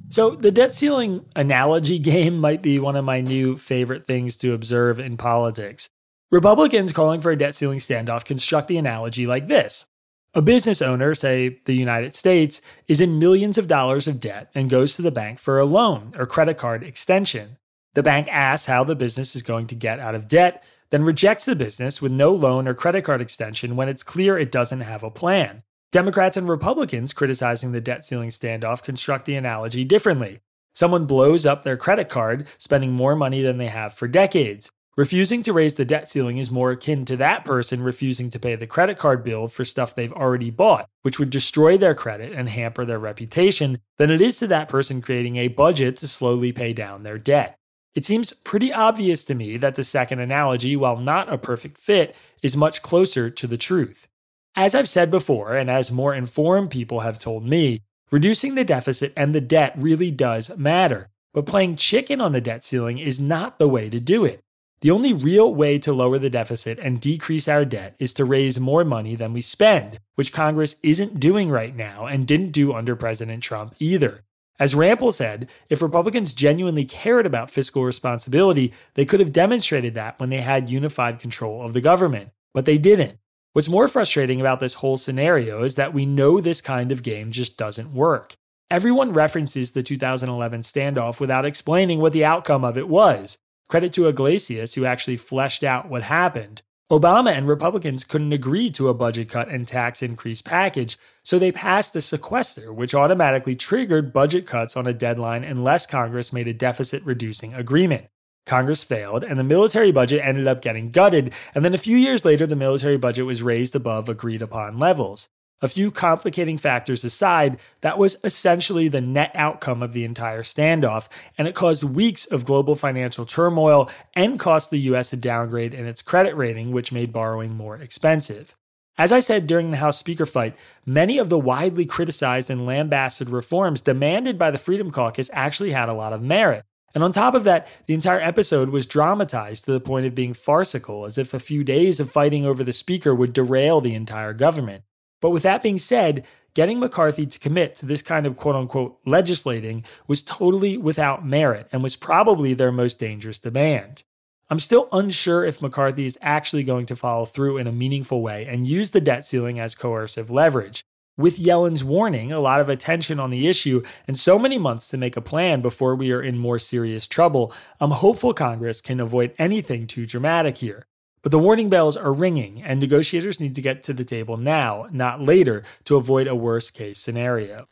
So, 0.09 0.31
the 0.31 0.51
debt 0.51 0.75
ceiling 0.75 1.23
analogy 1.33 1.97
game 2.13 2.37
might 2.37 2.61
be 2.61 2.77
one 2.77 2.97
of 2.97 3.05
my 3.05 3.21
new 3.21 3.55
favorite 3.55 4.05
things 4.05 4.35
to 4.37 4.53
observe 4.53 4.99
in 4.99 5.15
politics. 5.15 5.89
Republicans 6.29 6.91
calling 6.91 7.21
for 7.21 7.31
a 7.31 7.37
debt 7.37 7.55
ceiling 7.55 7.79
standoff 7.79 8.25
construct 8.25 8.67
the 8.67 8.75
analogy 8.75 9.25
like 9.25 9.47
this 9.47 9.85
A 10.33 10.41
business 10.41 10.81
owner, 10.81 11.15
say 11.15 11.61
the 11.63 11.73
United 11.73 12.15
States, 12.15 12.61
is 12.89 12.99
in 12.99 13.17
millions 13.17 13.57
of 13.57 13.69
dollars 13.69 14.09
of 14.09 14.19
debt 14.19 14.49
and 14.53 14.69
goes 14.69 14.97
to 14.97 15.01
the 15.01 15.09
bank 15.09 15.39
for 15.39 15.57
a 15.57 15.65
loan 15.65 16.11
or 16.17 16.25
credit 16.25 16.57
card 16.57 16.83
extension. 16.83 17.57
The 17.93 18.03
bank 18.03 18.27
asks 18.29 18.65
how 18.65 18.83
the 18.83 18.93
business 18.93 19.37
is 19.37 19.41
going 19.41 19.67
to 19.67 19.75
get 19.75 20.01
out 20.01 20.15
of 20.15 20.27
debt, 20.27 20.65
then 20.91 21.03
rejects 21.03 21.45
the 21.45 21.55
business 21.55 22.01
with 22.01 22.11
no 22.11 22.31
loan 22.31 22.67
or 22.67 22.73
credit 22.73 23.03
card 23.03 23.21
extension 23.21 23.75
when 23.75 23.89
it's 23.89 24.03
clear 24.03 24.37
it 24.37 24.51
doesn't 24.51 24.81
have 24.81 25.03
a 25.03 25.11
plan. 25.11 25.63
Democrats 25.91 26.37
and 26.37 26.47
Republicans 26.47 27.13
criticizing 27.13 27.71
the 27.71 27.81
debt 27.81 28.05
ceiling 28.05 28.29
standoff 28.29 28.83
construct 28.83 29.25
the 29.25 29.35
analogy 29.35 29.83
differently. 29.83 30.39
Someone 30.73 31.05
blows 31.05 31.45
up 31.45 31.63
their 31.63 31.77
credit 31.77 32.09
card, 32.09 32.47
spending 32.57 32.91
more 32.91 33.15
money 33.15 33.41
than 33.41 33.57
they 33.57 33.67
have 33.67 33.93
for 33.93 34.07
decades. 34.07 34.69
Refusing 34.97 35.43
to 35.43 35.53
raise 35.53 35.75
the 35.75 35.85
debt 35.85 36.09
ceiling 36.09 36.37
is 36.37 36.51
more 36.51 36.71
akin 36.71 37.05
to 37.05 37.15
that 37.17 37.45
person 37.45 37.81
refusing 37.81 38.29
to 38.29 38.39
pay 38.39 38.55
the 38.55 38.67
credit 38.67 38.97
card 38.97 39.23
bill 39.23 39.47
for 39.47 39.63
stuff 39.63 39.95
they've 39.95 40.11
already 40.13 40.49
bought, 40.49 40.87
which 41.03 41.17
would 41.17 41.29
destroy 41.29 41.77
their 41.77 41.95
credit 41.95 42.33
and 42.33 42.49
hamper 42.49 42.85
their 42.85 42.99
reputation, 42.99 43.79
than 43.97 44.11
it 44.11 44.19
is 44.19 44.39
to 44.39 44.47
that 44.47 44.69
person 44.69 45.01
creating 45.01 45.37
a 45.37 45.47
budget 45.47 45.97
to 45.97 46.07
slowly 46.07 46.51
pay 46.51 46.73
down 46.73 47.03
their 47.03 47.17
debt. 47.17 47.58
It 47.95 48.05
seems 48.05 48.33
pretty 48.33 48.71
obvious 48.71 49.23
to 49.25 49.35
me 49.35 49.57
that 49.57 49.75
the 49.75 49.83
second 49.83 50.19
analogy, 50.19 50.75
while 50.75 50.97
not 50.97 51.31
a 51.31 51.37
perfect 51.37 51.77
fit, 51.77 52.15
is 52.41 52.55
much 52.55 52.81
closer 52.81 53.29
to 53.29 53.47
the 53.47 53.57
truth. 53.57 54.07
As 54.55 54.75
I've 54.75 54.89
said 54.89 55.09
before, 55.09 55.55
and 55.55 55.69
as 55.69 55.91
more 55.91 56.13
informed 56.13 56.69
people 56.69 57.01
have 57.01 57.19
told 57.19 57.45
me, 57.45 57.81
reducing 58.11 58.55
the 58.55 58.63
deficit 58.63 59.13
and 59.15 59.33
the 59.33 59.41
debt 59.41 59.73
really 59.77 60.11
does 60.11 60.55
matter. 60.57 61.09
But 61.33 61.45
playing 61.45 61.75
chicken 61.75 62.21
on 62.21 62.31
the 62.31 62.41
debt 62.41 62.63
ceiling 62.63 62.97
is 62.97 63.19
not 63.19 63.59
the 63.59 63.67
way 63.67 63.89
to 63.89 63.99
do 63.99 64.25
it. 64.25 64.41
The 64.81 64.91
only 64.91 65.11
real 65.11 65.53
way 65.53 65.77
to 65.79 65.91
lower 65.91 66.17
the 66.17 66.29
deficit 66.29 66.79
and 66.79 67.01
decrease 67.01 67.47
our 67.47 67.65
debt 67.65 67.95
is 67.99 68.13
to 68.13 68.25
raise 68.25 68.59
more 68.59 68.85
money 68.85 69.15
than 69.15 69.33
we 69.33 69.41
spend, 69.41 69.99
which 70.15 70.31
Congress 70.31 70.77
isn't 70.81 71.19
doing 71.19 71.49
right 71.49 71.75
now 71.75 72.05
and 72.05 72.25
didn't 72.25 72.51
do 72.51 72.73
under 72.73 72.95
President 72.95 73.43
Trump 73.43 73.75
either. 73.79 74.23
As 74.59 74.75
Rampell 74.75 75.13
said, 75.13 75.49
if 75.69 75.81
Republicans 75.81 76.33
genuinely 76.33 76.83
cared 76.83 77.25
about 77.25 77.49
fiscal 77.49 77.85
responsibility, 77.85 78.73
they 78.95 79.05
could 79.05 79.21
have 79.21 79.31
demonstrated 79.31 79.93
that 79.93 80.19
when 80.19 80.29
they 80.29 80.41
had 80.41 80.69
unified 80.69 81.19
control 81.19 81.65
of 81.65 81.73
the 81.73 81.81
government. 81.81 82.31
But 82.53 82.65
they 82.65 82.77
didn't. 82.77 83.19
What's 83.53 83.69
more 83.69 83.87
frustrating 83.87 84.41
about 84.41 84.59
this 84.59 84.75
whole 84.75 84.97
scenario 84.97 85.63
is 85.63 85.75
that 85.75 85.93
we 85.93 86.05
know 86.05 86.39
this 86.39 86.61
kind 86.61 86.91
of 86.91 87.03
game 87.03 87.31
just 87.31 87.57
doesn't 87.57 87.93
work. 87.93 88.35
Everyone 88.69 89.13
references 89.13 89.71
the 89.71 89.81
2011 89.81 90.61
standoff 90.61 91.19
without 91.19 91.45
explaining 91.45 91.99
what 91.99 92.13
the 92.13 92.25
outcome 92.25 92.63
of 92.63 92.77
it 92.77 92.87
was. 92.87 93.37
Credit 93.69 93.93
to 93.93 94.07
Yglesias, 94.07 94.73
who 94.73 94.85
actually 94.85 95.17
fleshed 95.17 95.63
out 95.63 95.89
what 95.89 96.03
happened. 96.03 96.61
Obama 96.91 97.31
and 97.31 97.47
Republicans 97.47 98.03
couldn't 98.03 98.33
agree 98.33 98.71
to 98.71 98.89
a 98.89 98.95
budget 98.95 99.29
cut 99.29 99.47
and 99.47 99.67
tax 99.67 100.01
increase 100.01 100.41
package, 100.41 100.97
so 101.21 101.37
they 101.37 101.51
passed 101.51 101.93
the 101.93 102.01
sequester, 102.01 102.73
which 102.73 102.95
automatically 102.95 103.55
triggered 103.55 104.11
budget 104.11 104.47
cuts 104.47 104.75
on 104.75 104.87
a 104.87 104.93
deadline 104.93 105.43
unless 105.43 105.85
Congress 105.85 106.33
made 106.33 106.47
a 106.47 106.53
deficit 106.53 107.03
reducing 107.05 107.53
agreement. 107.53 108.07
Congress 108.47 108.83
failed, 108.83 109.23
and 109.23 109.37
the 109.37 109.43
military 109.43 109.91
budget 109.91 110.25
ended 110.25 110.47
up 110.47 110.63
getting 110.63 110.89
gutted, 110.89 111.31
and 111.53 111.63
then 111.63 111.75
a 111.75 111.77
few 111.77 111.95
years 111.95 112.25
later, 112.25 112.47
the 112.47 112.55
military 112.55 112.97
budget 112.97 113.27
was 113.27 113.43
raised 113.43 113.75
above 113.75 114.09
agreed 114.09 114.41
upon 114.41 114.79
levels. 114.79 115.29
A 115.61 115.67
few 115.67 115.91
complicating 115.91 116.57
factors 116.57 117.03
aside, 117.03 117.59
that 117.81 117.97
was 117.97 118.15
essentially 118.23 118.87
the 118.87 119.01
net 119.01 119.31
outcome 119.35 119.83
of 119.83 119.91
the 119.91 120.05
entire 120.05 120.41
standoff, 120.41 121.09
and 121.37 121.49
it 121.49 121.55
caused 121.55 121.83
weeks 121.83 122.25
of 122.25 122.45
global 122.45 122.77
financial 122.77 123.25
turmoil 123.25 123.89
and 124.15 124.39
cost 124.39 124.71
the 124.71 124.79
US 124.91 125.11
a 125.11 125.17
downgrade 125.17 125.73
in 125.73 125.85
its 125.85 126.01
credit 126.01 126.33
rating, 126.33 126.71
which 126.71 126.93
made 126.93 127.11
borrowing 127.11 127.55
more 127.55 127.75
expensive. 127.75 128.55
As 128.97 129.11
I 129.11 129.19
said 129.19 129.47
during 129.47 129.71
the 129.71 129.77
House 129.77 129.97
Speaker 129.97 130.25
fight, 130.25 130.55
many 130.85 131.17
of 131.17 131.27
the 131.27 131.39
widely 131.39 131.85
criticized 131.85 132.49
and 132.49 132.65
lambasted 132.65 133.29
reforms 133.29 133.81
demanded 133.81 134.37
by 134.37 134.51
the 134.51 134.57
Freedom 134.57 134.91
Caucus 134.91 135.29
actually 135.33 135.71
had 135.71 135.89
a 135.89 135.93
lot 135.93 136.13
of 136.13 136.21
merit. 136.21 136.63
And 136.95 137.03
on 137.03 137.11
top 137.11 137.35
of 137.35 137.43
that, 137.43 137.67
the 137.85 137.93
entire 137.93 138.19
episode 138.19 138.69
was 138.69 138.87
dramatized 138.87 139.65
to 139.65 139.73
the 139.73 139.79
point 139.79 140.05
of 140.05 140.15
being 140.15 140.33
farcical, 140.33 141.05
as 141.05 141.17
if 141.17 141.33
a 141.33 141.39
few 141.39 141.63
days 141.65 141.99
of 141.99 142.11
fighting 142.11 142.45
over 142.45 142.63
the 142.63 142.73
speaker 142.73 143.13
would 143.13 143.33
derail 143.33 143.81
the 143.81 143.93
entire 143.93 144.33
government. 144.33 144.83
But 145.21 145.31
with 145.31 145.43
that 145.43 145.63
being 145.63 145.77
said, 145.77 146.25
getting 146.53 146.79
McCarthy 146.79 147.25
to 147.25 147.39
commit 147.39 147.75
to 147.75 147.85
this 147.85 148.01
kind 148.01 148.25
of 148.25 148.37
quote 148.37 148.55
unquote 148.55 148.99
legislating 149.05 149.83
was 150.07 150.21
totally 150.21 150.77
without 150.77 151.25
merit 151.25 151.67
and 151.71 151.83
was 151.83 151.95
probably 151.95 152.53
their 152.53 152.71
most 152.71 152.99
dangerous 152.99 153.39
demand. 153.39 154.03
I'm 154.49 154.59
still 154.59 154.89
unsure 154.91 155.45
if 155.45 155.61
McCarthy 155.61 156.05
is 156.05 156.17
actually 156.21 156.63
going 156.63 156.87
to 156.87 156.95
follow 156.95 157.25
through 157.25 157.57
in 157.57 157.67
a 157.67 157.71
meaningful 157.71 158.21
way 158.21 158.47
and 158.47 158.67
use 158.67 158.91
the 158.91 159.01
debt 159.01 159.25
ceiling 159.25 159.59
as 159.59 159.75
coercive 159.75 160.31
leverage 160.31 160.83
with 161.19 161.37
Yellen's 161.37 161.83
warning, 161.83 162.31
a 162.31 162.39
lot 162.39 162.61
of 162.61 162.69
attention 162.69 163.19
on 163.19 163.29
the 163.29 163.45
issue, 163.45 163.83
and 164.07 164.17
so 164.17 164.39
many 164.39 164.57
months 164.57 164.87
to 164.87 164.97
make 164.97 165.17
a 165.17 165.21
plan 165.21 165.61
before 165.61 165.93
we 165.93 166.13
are 166.13 166.21
in 166.21 166.37
more 166.37 166.57
serious 166.57 167.05
trouble, 167.07 167.51
I'm 167.81 167.91
hopeful 167.91 168.33
Congress 168.33 168.79
can 168.79 169.01
avoid 169.01 169.33
anything 169.37 169.85
too 169.85 170.05
dramatic 170.05 170.59
here. 170.59 170.85
But 171.21 171.33
the 171.33 171.39
warning 171.39 171.69
bells 171.69 171.97
are 171.97 172.13
ringing, 172.13 172.61
and 172.63 172.79
negotiators 172.79 173.41
need 173.41 173.53
to 173.55 173.61
get 173.61 173.83
to 173.83 173.93
the 173.93 174.05
table 174.05 174.37
now, 174.37 174.87
not 174.91 175.19
later, 175.19 175.63
to 175.83 175.97
avoid 175.97 176.27
a 176.27 176.35
worst 176.35 176.73
case 176.73 176.97
scenario. 176.97 177.67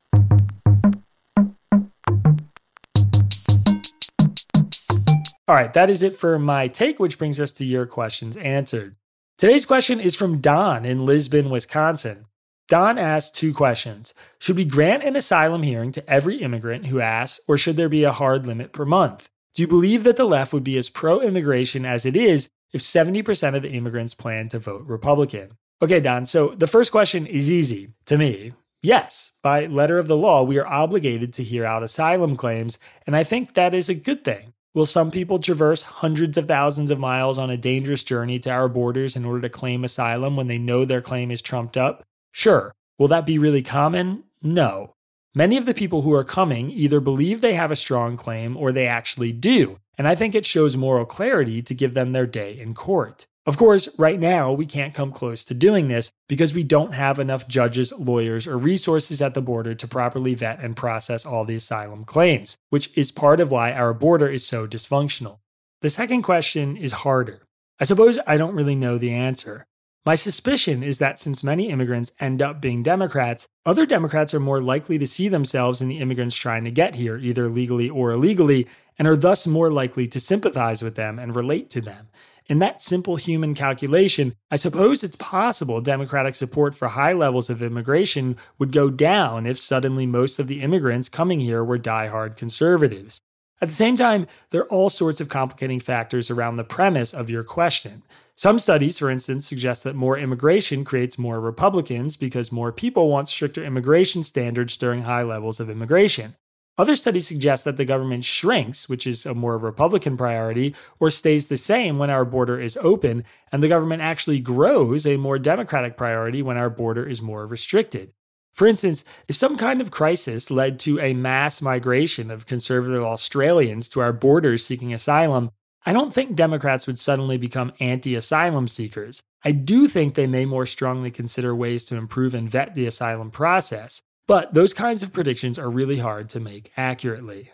All 5.50 5.56
right, 5.56 5.74
that 5.74 5.90
is 5.90 6.04
it 6.04 6.18
for 6.18 6.38
my 6.38 6.68
take, 6.68 7.00
which 7.00 7.18
brings 7.18 7.40
us 7.40 7.54
to 7.54 7.64
your 7.64 7.86
questions 7.86 8.36
answered. 8.36 8.98
Today's 9.38 9.66
question 9.66 10.02
is 10.02 10.14
from 10.14 10.42
Don 10.42 10.84
in 10.84 11.06
Lisbon, 11.06 11.50
Wisconsin. 11.50 12.26
Don 12.68 12.98
asked 12.98 13.34
two 13.34 13.54
questions. 13.54 14.14
Should 14.40 14.58
we 14.58 14.66
grant 14.66 15.04
an 15.04 15.16
asylum 15.16 15.64
hearing 15.64 15.94
to 15.94 16.10
every 16.10 16.42
immigrant 16.42 16.88
who 16.88 17.00
asks, 17.00 17.40
or 17.48 17.56
should 17.56 17.78
there 17.78 17.88
be 17.88 18.04
a 18.04 18.12
hard 18.12 18.46
limit 18.46 18.74
per 18.74 18.84
month? 18.84 19.30
Do 19.56 19.62
you 19.62 19.68
believe 19.70 20.04
that 20.04 20.18
the 20.18 20.26
left 20.26 20.52
would 20.52 20.66
be 20.66 20.78
as 20.78 20.90
pro 20.90 21.22
immigration 21.22 21.86
as 21.86 22.06
it 22.06 22.18
is 22.18 22.50
if 22.74 22.82
70% 22.82 23.56
of 23.56 23.62
the 23.64 23.72
immigrants 23.72 24.14
plan 24.14 24.50
to 24.50 24.60
vote 24.60 24.84
Republican? 24.86 25.58
Okay, 25.82 26.00
Don, 26.00 26.26
so 26.26 26.50
the 26.50 26.68
first 26.68 26.92
question 26.92 27.26
is 27.28 27.52
easy 27.52 27.90
to 28.06 28.18
me. 28.18 28.54
Yes, 28.82 29.32
by 29.42 29.66
letter 29.66 30.00
of 30.00 30.08
the 30.08 30.18
law, 30.18 30.44
we 30.44 30.58
are 30.58 30.68
obligated 30.68 31.34
to 31.34 31.44
hear 31.44 31.66
out 31.66 31.84
asylum 31.84 32.36
claims, 32.36 32.78
and 33.06 33.16
I 33.16 33.24
think 33.24 33.54
that 33.54 33.74
is 33.74 33.90
a 33.90 33.96
good 33.96 34.24
thing. 34.24 34.54
Will 34.74 34.86
some 34.86 35.10
people 35.10 35.40
traverse 35.40 35.82
hundreds 35.82 36.38
of 36.38 36.48
thousands 36.48 36.92
of 36.92 37.00
miles 37.00 37.40
on 37.40 37.50
a 37.50 37.58
dangerous 37.58 38.04
journey 38.04 38.38
to 38.40 38.52
our 38.52 38.70
borders 38.70 39.16
in 39.16 39.26
order 39.26 39.42
to 39.42 39.50
claim 39.50 39.84
asylum 39.84 40.36
when 40.36 40.48
they 40.48 40.60
know 40.60 40.86
their 40.86 41.02
claim 41.02 41.32
is 41.32 41.42
trumped 41.42 41.78
up? 41.78 42.04
Sure. 42.32 42.72
Will 43.00 43.08
that 43.08 43.26
be 43.26 43.40
really 43.40 43.64
common? 43.64 44.24
No. 44.44 44.94
Many 45.34 45.58
of 45.58 45.66
the 45.66 45.74
people 45.74 46.04
who 46.04 46.14
are 46.14 46.24
coming 46.24 46.70
either 46.70 47.00
believe 47.00 47.42
they 47.42 47.54
have 47.54 47.72
a 47.72 47.76
strong 47.76 48.18
claim 48.18 48.56
or 48.56 48.72
they 48.72 48.88
actually 48.88 49.32
do, 49.32 49.80
and 49.98 50.08
I 50.08 50.16
think 50.16 50.36
it 50.36 50.46
shows 50.46 50.78
moral 50.78 51.06
clarity 51.06 51.62
to 51.62 51.74
give 51.74 51.94
them 51.94 52.12
their 52.12 52.28
day 52.28 52.60
in 52.60 52.74
court. 52.74 53.26
Of 53.48 53.58
course, 53.58 53.88
right 53.98 54.20
now, 54.20 54.52
we 54.52 54.66
can't 54.66 54.94
come 54.94 55.14
close 55.14 55.46
to 55.46 55.54
doing 55.54 55.88
this 55.88 56.12
because 56.28 56.54
we 56.54 56.64
don't 56.64 56.94
have 56.94 57.18
enough 57.18 57.48
judges, 57.48 57.94
lawyers, 57.98 58.46
or 58.46 58.58
resources 58.58 59.22
at 59.22 59.36
the 59.36 59.42
border 59.42 59.74
to 59.74 59.88
properly 59.88 60.36
vet 60.36 60.60
and 60.60 60.76
process 60.76 61.26
all 61.26 61.46
the 61.46 61.56
asylum 61.56 62.04
claims, 62.04 62.58
which 62.70 62.90
is 62.98 63.10
part 63.10 63.40
of 63.40 63.50
why 63.50 63.72
our 63.72 63.94
border 63.94 64.28
is 64.28 64.46
so 64.46 64.68
dysfunctional. 64.68 65.40
The 65.82 65.90
second 65.90 66.24
question 66.24 66.76
is 66.76 66.92
harder. 66.92 67.44
I 67.80 67.86
suppose 67.86 68.20
I 68.28 68.36
don't 68.36 68.56
really 68.56 68.76
know 68.76 68.98
the 68.98 69.12
answer. 69.12 69.66
My 70.06 70.16
suspicion 70.16 70.84
is 70.84 71.00
that 71.00 71.20
since 71.20 71.44
many 71.44 71.70
immigrants 71.70 72.14
end 72.20 72.42
up 72.42 72.62
being 72.62 72.82
Democrats, 72.82 73.48
other 73.66 73.86
Democrats 73.86 74.34
are 74.34 74.40
more 74.40 74.62
likely 74.62 74.98
to 74.98 75.08
see 75.08 75.28
themselves 75.28 75.82
in 75.82 75.90
the 75.90 76.00
immigrants 76.00 76.38
trying 76.38 76.64
to 76.64 76.72
get 76.72 76.96
here, 76.96 77.18
either 77.18 77.50
legally 77.50 77.90
or 77.90 78.12
illegally, 78.12 78.68
and 78.98 79.08
are 79.08 79.18
thus 79.18 79.46
more 79.46 79.70
likely 79.70 80.08
to 80.08 80.20
sympathize 80.20 80.82
with 80.82 80.96
them 80.96 81.20
and 81.20 81.36
relate 81.36 81.70
to 81.72 81.82
them. 81.82 82.08
In 82.50 82.60
that 82.60 82.82
simple 82.82 83.18
human 83.18 83.54
calculation, 83.54 84.34
I 84.50 84.56
suppose 84.56 85.04
it's 85.04 85.18
possible 85.18 85.82
Democratic 85.82 86.34
support 86.34 86.76
for 86.76 86.88
high 86.88 87.12
levels 87.12 87.50
of 87.50 87.62
immigration 87.62 88.38
would 88.58 88.72
go 88.72 88.90
down 88.90 89.46
if 89.46 89.60
suddenly 89.60 90.06
most 90.06 90.40
of 90.40 90.48
the 90.48 90.62
immigrants 90.62 91.10
coming 91.10 91.42
here 91.42 91.62
were 91.62 91.78
die-hard 91.78 92.38
conservatives. 92.38 93.20
At 93.60 93.68
the 93.68 93.76
same 93.76 93.98
time, 93.98 94.28
there 94.52 94.62
are 94.62 94.72
all 94.72 94.90
sorts 94.90 95.20
of 95.20 95.28
complicating 95.28 95.82
factors 95.82 96.32
around 96.32 96.56
the 96.56 96.64
premise 96.64 97.14
of 97.14 97.30
your 97.30 97.44
question. 97.44 98.04
Some 98.38 98.60
studies, 98.60 99.00
for 99.00 99.10
instance, 99.10 99.48
suggest 99.48 99.84
that 99.84 99.96
more 99.96 100.16
immigration 100.16 100.86
creates 100.86 101.18
more 101.18 101.42
Republicans 101.42 102.16
because 102.16 102.52
more 102.52 102.72
people 102.72 103.10
want 103.10 103.30
stricter 103.30 103.64
immigration 103.64 104.24
standards 104.24 104.78
during 104.78 105.02
high 105.02 105.24
levels 105.24 105.60
of 105.60 105.72
immigration. 105.72 106.36
Other 106.78 106.96
studies 106.96 107.28
suggest 107.28 107.66
that 107.66 107.78
the 107.78 107.86
government 107.86 108.24
shrinks, 108.26 108.88
which 108.88 109.08
is 109.08 109.26
a 109.26 109.34
more 109.34 109.58
Republican 109.58 110.18
priority, 110.18 110.76
or 111.00 111.10
stays 111.10 111.48
the 111.48 111.58
same 111.58 111.98
when 111.98 112.12
our 112.12 112.26
border 112.26 112.62
is 112.62 112.78
open, 112.80 113.24
and 113.52 113.64
the 113.64 113.68
government 113.68 114.04
actually 114.04 114.40
grows, 114.40 115.08
a 115.08 115.18
more 115.18 115.40
Democratic 115.40 115.98
priority 115.98 116.44
when 116.44 116.58
our 116.58 116.70
border 116.70 117.04
is 117.04 117.24
more 117.24 117.48
restricted. 117.48 118.14
For 118.54 118.68
instance, 118.68 119.04
if 119.28 119.36
some 119.36 119.58
kind 119.58 119.82
of 119.82 119.90
crisis 119.90 120.52
led 120.52 120.80
to 120.82 121.00
a 121.00 121.16
mass 121.16 121.60
migration 121.60 122.30
of 122.30 122.46
conservative 122.46 123.02
Australians 123.02 123.90
to 123.90 124.00
our 124.00 124.14
borders 124.14 124.64
seeking 124.64 124.94
asylum, 124.94 125.50
I 125.88 125.94
don't 125.94 126.14
think 126.14 126.36
Democrats 126.36 126.86
would 126.86 127.00
suddenly 127.00 127.38
become 127.38 127.72
anti 127.80 128.14
asylum 128.14 128.68
seekers. 128.68 129.22
I 129.46 129.54
do 129.54 129.88
think 129.88 130.16
they 130.16 130.28
may 130.28 130.44
more 130.44 130.66
strongly 130.66 131.12
consider 131.12 131.56
ways 131.56 131.86
to 131.86 131.96
improve 131.96 132.34
and 132.34 132.52
vet 132.52 132.76
the 132.76 132.86
asylum 132.86 133.32
process. 133.32 134.02
But 134.28 134.54
those 134.54 134.74
kinds 134.74 135.02
of 135.02 135.14
predictions 135.14 135.58
are 135.58 135.70
really 135.70 136.00
hard 136.00 136.28
to 136.28 136.42
make 136.42 136.74
accurately. 136.76 137.52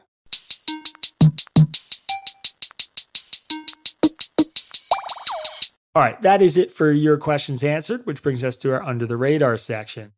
All 5.94 6.02
right, 6.02 6.20
that 6.24 6.42
is 6.42 6.58
it 6.58 6.72
for 6.72 6.92
your 6.92 7.20
questions 7.20 7.64
answered, 7.64 8.08
which 8.08 8.24
brings 8.24 8.44
us 8.44 8.58
to 8.58 8.74
our 8.74 8.82
under 8.82 9.06
the 9.06 9.16
radar 9.16 9.58
section. 9.58 10.14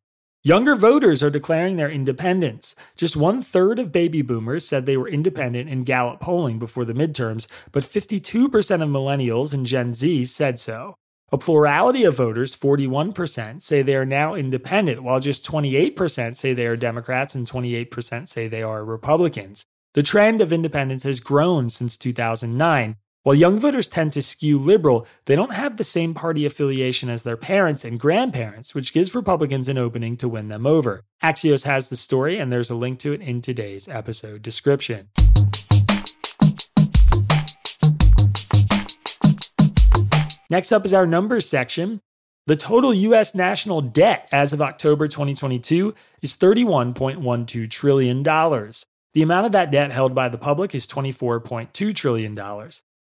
Younger 0.46 0.76
voters 0.76 1.24
are 1.24 1.28
declaring 1.28 1.74
their 1.74 1.90
independence. 1.90 2.76
Just 2.96 3.16
one 3.16 3.42
third 3.42 3.80
of 3.80 3.90
baby 3.90 4.22
boomers 4.22 4.64
said 4.64 4.86
they 4.86 4.96
were 4.96 5.08
independent 5.08 5.68
in 5.68 5.82
Gallup 5.82 6.20
polling 6.20 6.60
before 6.60 6.84
the 6.84 6.92
midterms, 6.92 7.48
but 7.72 7.82
52% 7.82 8.54
of 8.80 8.88
millennials 8.88 9.52
and 9.52 9.66
Gen 9.66 9.92
Z 9.92 10.24
said 10.26 10.60
so. 10.60 10.94
A 11.32 11.36
plurality 11.36 12.04
of 12.04 12.16
voters, 12.16 12.54
41%, 12.54 13.60
say 13.60 13.82
they 13.82 13.96
are 13.96 14.04
now 14.04 14.36
independent, 14.36 15.02
while 15.02 15.18
just 15.18 15.44
28% 15.44 16.36
say 16.36 16.54
they 16.54 16.66
are 16.66 16.76
Democrats 16.76 17.34
and 17.34 17.44
28% 17.44 18.28
say 18.28 18.46
they 18.46 18.62
are 18.62 18.84
Republicans. 18.84 19.64
The 19.94 20.04
trend 20.04 20.40
of 20.40 20.52
independence 20.52 21.02
has 21.02 21.18
grown 21.18 21.70
since 21.70 21.96
2009. 21.96 22.94
While 23.26 23.34
young 23.34 23.58
voters 23.58 23.88
tend 23.88 24.12
to 24.12 24.22
skew 24.22 24.56
liberal, 24.56 25.04
they 25.24 25.34
don't 25.34 25.52
have 25.52 25.78
the 25.78 25.82
same 25.82 26.14
party 26.14 26.46
affiliation 26.46 27.10
as 27.10 27.24
their 27.24 27.36
parents 27.36 27.84
and 27.84 27.98
grandparents, 27.98 28.72
which 28.72 28.92
gives 28.92 29.16
Republicans 29.16 29.68
an 29.68 29.76
opening 29.76 30.16
to 30.18 30.28
win 30.28 30.46
them 30.46 30.64
over. 30.64 31.02
Axios 31.20 31.64
has 31.64 31.88
the 31.88 31.96
story, 31.96 32.38
and 32.38 32.52
there's 32.52 32.70
a 32.70 32.76
link 32.76 33.00
to 33.00 33.12
it 33.12 33.20
in 33.20 33.42
today's 33.42 33.88
episode 33.88 34.42
description. 34.42 35.08
Next 40.48 40.70
up 40.70 40.84
is 40.84 40.94
our 40.94 41.04
numbers 41.04 41.48
section. 41.48 42.02
The 42.46 42.54
total 42.54 42.94
US 42.94 43.34
national 43.34 43.80
debt 43.80 44.28
as 44.30 44.52
of 44.52 44.62
October 44.62 45.08
2022 45.08 45.96
is 46.22 46.36
$31.12 46.36 47.70
trillion. 47.70 48.22
The 48.22 49.22
amount 49.22 49.46
of 49.46 49.52
that 49.52 49.72
debt 49.72 49.90
held 49.90 50.14
by 50.14 50.28
the 50.28 50.38
public 50.38 50.76
is 50.76 50.86
$24.2 50.86 51.92
trillion. 51.92 52.38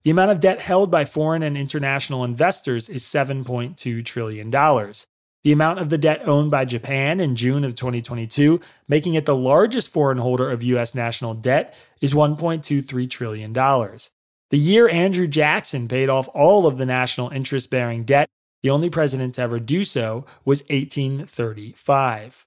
The 0.05 0.11
amount 0.11 0.29
of 0.29 0.39
debt 0.39 0.61
held 0.61 0.91
by 0.91 1.03
foreign 1.03 1.41
and 1.41 1.57
international 1.57 2.23
investors 2.23 2.89
is 2.89 3.03
$7.2 3.03 4.05
trillion. 4.05 4.51
The 4.51 5.51
amount 5.51 5.79
of 5.79 5.89
the 5.89 5.97
debt 5.97 6.27
owned 6.27 6.51
by 6.51 6.65
Japan 6.65 7.19
in 7.19 7.35
June 7.35 7.63
of 7.63 7.73
2022, 7.73 8.61
making 8.87 9.15
it 9.15 9.25
the 9.25 9.35
largest 9.35 9.91
foreign 9.91 10.19
holder 10.19 10.51
of 10.51 10.61
US 10.61 10.93
national 10.93 11.33
debt, 11.33 11.75
is 12.01 12.13
$1.23 12.13 13.09
trillion. 13.09 13.51
The 13.51 14.59
year 14.59 14.87
Andrew 14.87 15.25
Jackson 15.25 15.87
paid 15.87 16.07
off 16.07 16.29
all 16.35 16.67
of 16.67 16.77
the 16.77 16.85
national 16.85 17.31
interest 17.31 17.71
bearing 17.71 18.03
debt, 18.03 18.29
the 18.61 18.69
only 18.69 18.91
president 18.91 19.33
to 19.35 19.41
ever 19.41 19.59
do 19.59 19.83
so, 19.83 20.23
was 20.45 20.61
1835. 20.69 22.45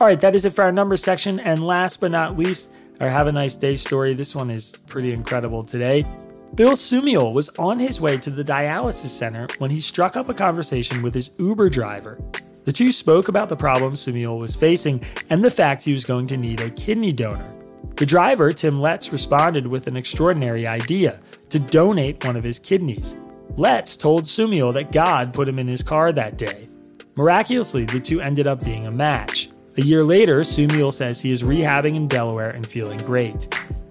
All 0.00 0.08
right, 0.08 0.20
that 0.20 0.34
is 0.34 0.44
it 0.44 0.50
for 0.50 0.64
our 0.64 0.72
numbers 0.72 1.04
section. 1.04 1.38
And 1.38 1.64
last 1.64 2.00
but 2.00 2.10
not 2.10 2.36
least, 2.36 2.68
our 3.00 3.08
Have 3.08 3.26
a 3.26 3.32
Nice 3.32 3.54
Day 3.54 3.76
story. 3.76 4.14
This 4.14 4.34
one 4.34 4.50
is 4.50 4.76
pretty 4.86 5.12
incredible 5.12 5.64
today. 5.64 6.06
Bill 6.54 6.72
Sumiel 6.72 7.32
was 7.32 7.48
on 7.58 7.78
his 7.78 8.00
way 8.00 8.16
to 8.18 8.30
the 8.30 8.44
dialysis 8.44 9.08
center 9.08 9.48
when 9.58 9.70
he 9.70 9.80
struck 9.80 10.16
up 10.16 10.28
a 10.28 10.34
conversation 10.34 11.02
with 11.02 11.12
his 11.12 11.30
Uber 11.38 11.68
driver. 11.68 12.20
The 12.64 12.72
two 12.72 12.92
spoke 12.92 13.28
about 13.28 13.48
the 13.48 13.56
problems 13.56 14.06
Sumiel 14.06 14.38
was 14.38 14.54
facing 14.54 15.04
and 15.30 15.44
the 15.44 15.50
fact 15.50 15.82
he 15.82 15.92
was 15.92 16.04
going 16.04 16.28
to 16.28 16.36
need 16.36 16.60
a 16.60 16.70
kidney 16.70 17.12
donor. 17.12 17.52
The 17.96 18.06
driver, 18.06 18.52
Tim 18.52 18.80
Letts, 18.80 19.12
responded 19.12 19.66
with 19.66 19.86
an 19.86 19.96
extraordinary 19.96 20.66
idea 20.66 21.20
to 21.50 21.58
donate 21.58 22.24
one 22.24 22.36
of 22.36 22.44
his 22.44 22.58
kidneys. 22.58 23.16
Letts 23.56 23.96
told 23.96 24.24
Sumiel 24.24 24.72
that 24.74 24.92
God 24.92 25.34
put 25.34 25.48
him 25.48 25.58
in 25.58 25.68
his 25.68 25.82
car 25.82 26.12
that 26.12 26.38
day. 26.38 26.68
Miraculously, 27.16 27.84
the 27.84 28.00
two 28.00 28.20
ended 28.20 28.46
up 28.46 28.64
being 28.64 28.86
a 28.86 28.90
match. 28.90 29.50
A 29.76 29.82
year 29.82 30.04
later, 30.04 30.42
Sumiel 30.42 30.92
says 30.92 31.20
he 31.20 31.32
is 31.32 31.42
rehabbing 31.42 31.96
in 31.96 32.06
Delaware 32.06 32.50
and 32.50 32.64
feeling 32.64 32.98
great. 32.98 33.48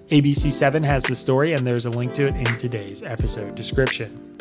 ABC7 0.09 0.85
has 0.85 1.03
the 1.03 1.15
story, 1.15 1.51
and 1.51 1.67
there's 1.67 1.85
a 1.85 1.89
link 1.89 2.13
to 2.13 2.27
it 2.27 2.35
in 2.35 2.45
today's 2.57 3.03
episode 3.03 3.55
description. 3.55 4.39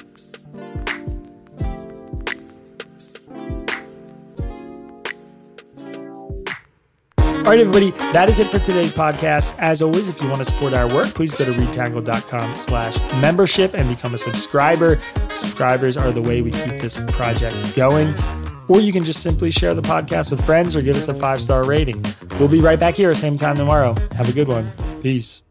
All 7.18 7.48
right, 7.50 7.58
everybody, 7.58 7.90
that 8.12 8.28
is 8.28 8.38
it 8.38 8.46
for 8.46 8.60
today's 8.60 8.92
podcast. 8.92 9.58
As 9.58 9.82
always, 9.82 10.08
if 10.08 10.22
you 10.22 10.28
want 10.28 10.38
to 10.38 10.44
support 10.44 10.74
our 10.74 10.86
work, 10.86 11.08
please 11.08 11.34
go 11.34 11.44
to 11.44 11.50
readtangle.com 11.50 12.54
slash 12.54 13.00
membership 13.20 13.74
and 13.74 13.88
become 13.88 14.14
a 14.14 14.18
subscriber. 14.18 15.00
Subscribers 15.28 15.96
are 15.96 16.12
the 16.12 16.22
way 16.22 16.40
we 16.40 16.52
keep 16.52 16.80
this 16.80 17.00
project 17.08 17.74
going. 17.74 18.14
Or 18.72 18.80
you 18.80 18.90
can 18.90 19.04
just 19.04 19.22
simply 19.22 19.50
share 19.50 19.74
the 19.74 19.82
podcast 19.82 20.30
with 20.30 20.42
friends 20.46 20.74
or 20.74 20.80
give 20.80 20.96
us 20.96 21.06
a 21.06 21.12
five-star 21.12 21.64
rating. 21.64 22.02
We'll 22.38 22.48
be 22.48 22.60
right 22.60 22.80
back 22.80 22.94
here, 22.94 23.12
same 23.12 23.36
time 23.36 23.54
tomorrow. 23.54 23.94
Have 24.12 24.30
a 24.30 24.32
good 24.32 24.48
one. 24.48 24.72
Peace. 25.02 25.42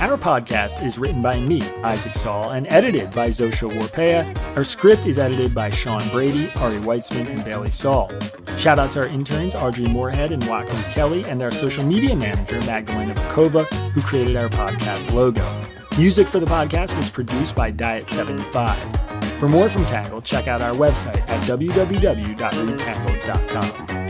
Our 0.00 0.16
podcast 0.16 0.84
is 0.84 0.98
written 0.98 1.22
by 1.22 1.38
me, 1.38 1.62
Isaac 1.84 2.16
Saul, 2.16 2.50
and 2.50 2.66
edited 2.66 3.12
by 3.12 3.28
Zosha 3.28 3.70
Warpeha. 3.70 4.36
Our 4.56 4.64
script 4.64 5.06
is 5.06 5.20
edited 5.20 5.54
by 5.54 5.70
Sean 5.70 6.02
Brady, 6.08 6.50
Ari 6.56 6.80
Weitzman, 6.80 7.28
and 7.28 7.44
Bailey 7.44 7.70
Saul. 7.70 8.10
Shout 8.56 8.80
out 8.80 8.90
to 8.92 9.02
our 9.02 9.06
interns, 9.06 9.54
Audrey 9.54 9.86
Moorhead 9.86 10.32
and 10.32 10.44
Watkins 10.48 10.88
Kelly, 10.88 11.24
and 11.26 11.40
our 11.42 11.52
social 11.52 11.84
media 11.84 12.16
manager, 12.16 12.58
Magdalena 12.62 13.14
Bokova, 13.14 13.66
who 13.92 14.00
created 14.02 14.34
our 14.34 14.48
podcast 14.48 15.12
logo. 15.12 15.48
Music 15.96 16.26
for 16.26 16.40
the 16.40 16.46
podcast 16.46 16.96
was 16.96 17.08
produced 17.08 17.54
by 17.54 17.70
Diet75. 17.70 19.07
For 19.38 19.48
more 19.48 19.68
from 19.68 19.86
Tangle, 19.86 20.20
check 20.20 20.48
out 20.48 20.60
our 20.60 20.74
website 20.74 21.20
at 21.28 21.40
www.readtangle.com. 21.44 24.07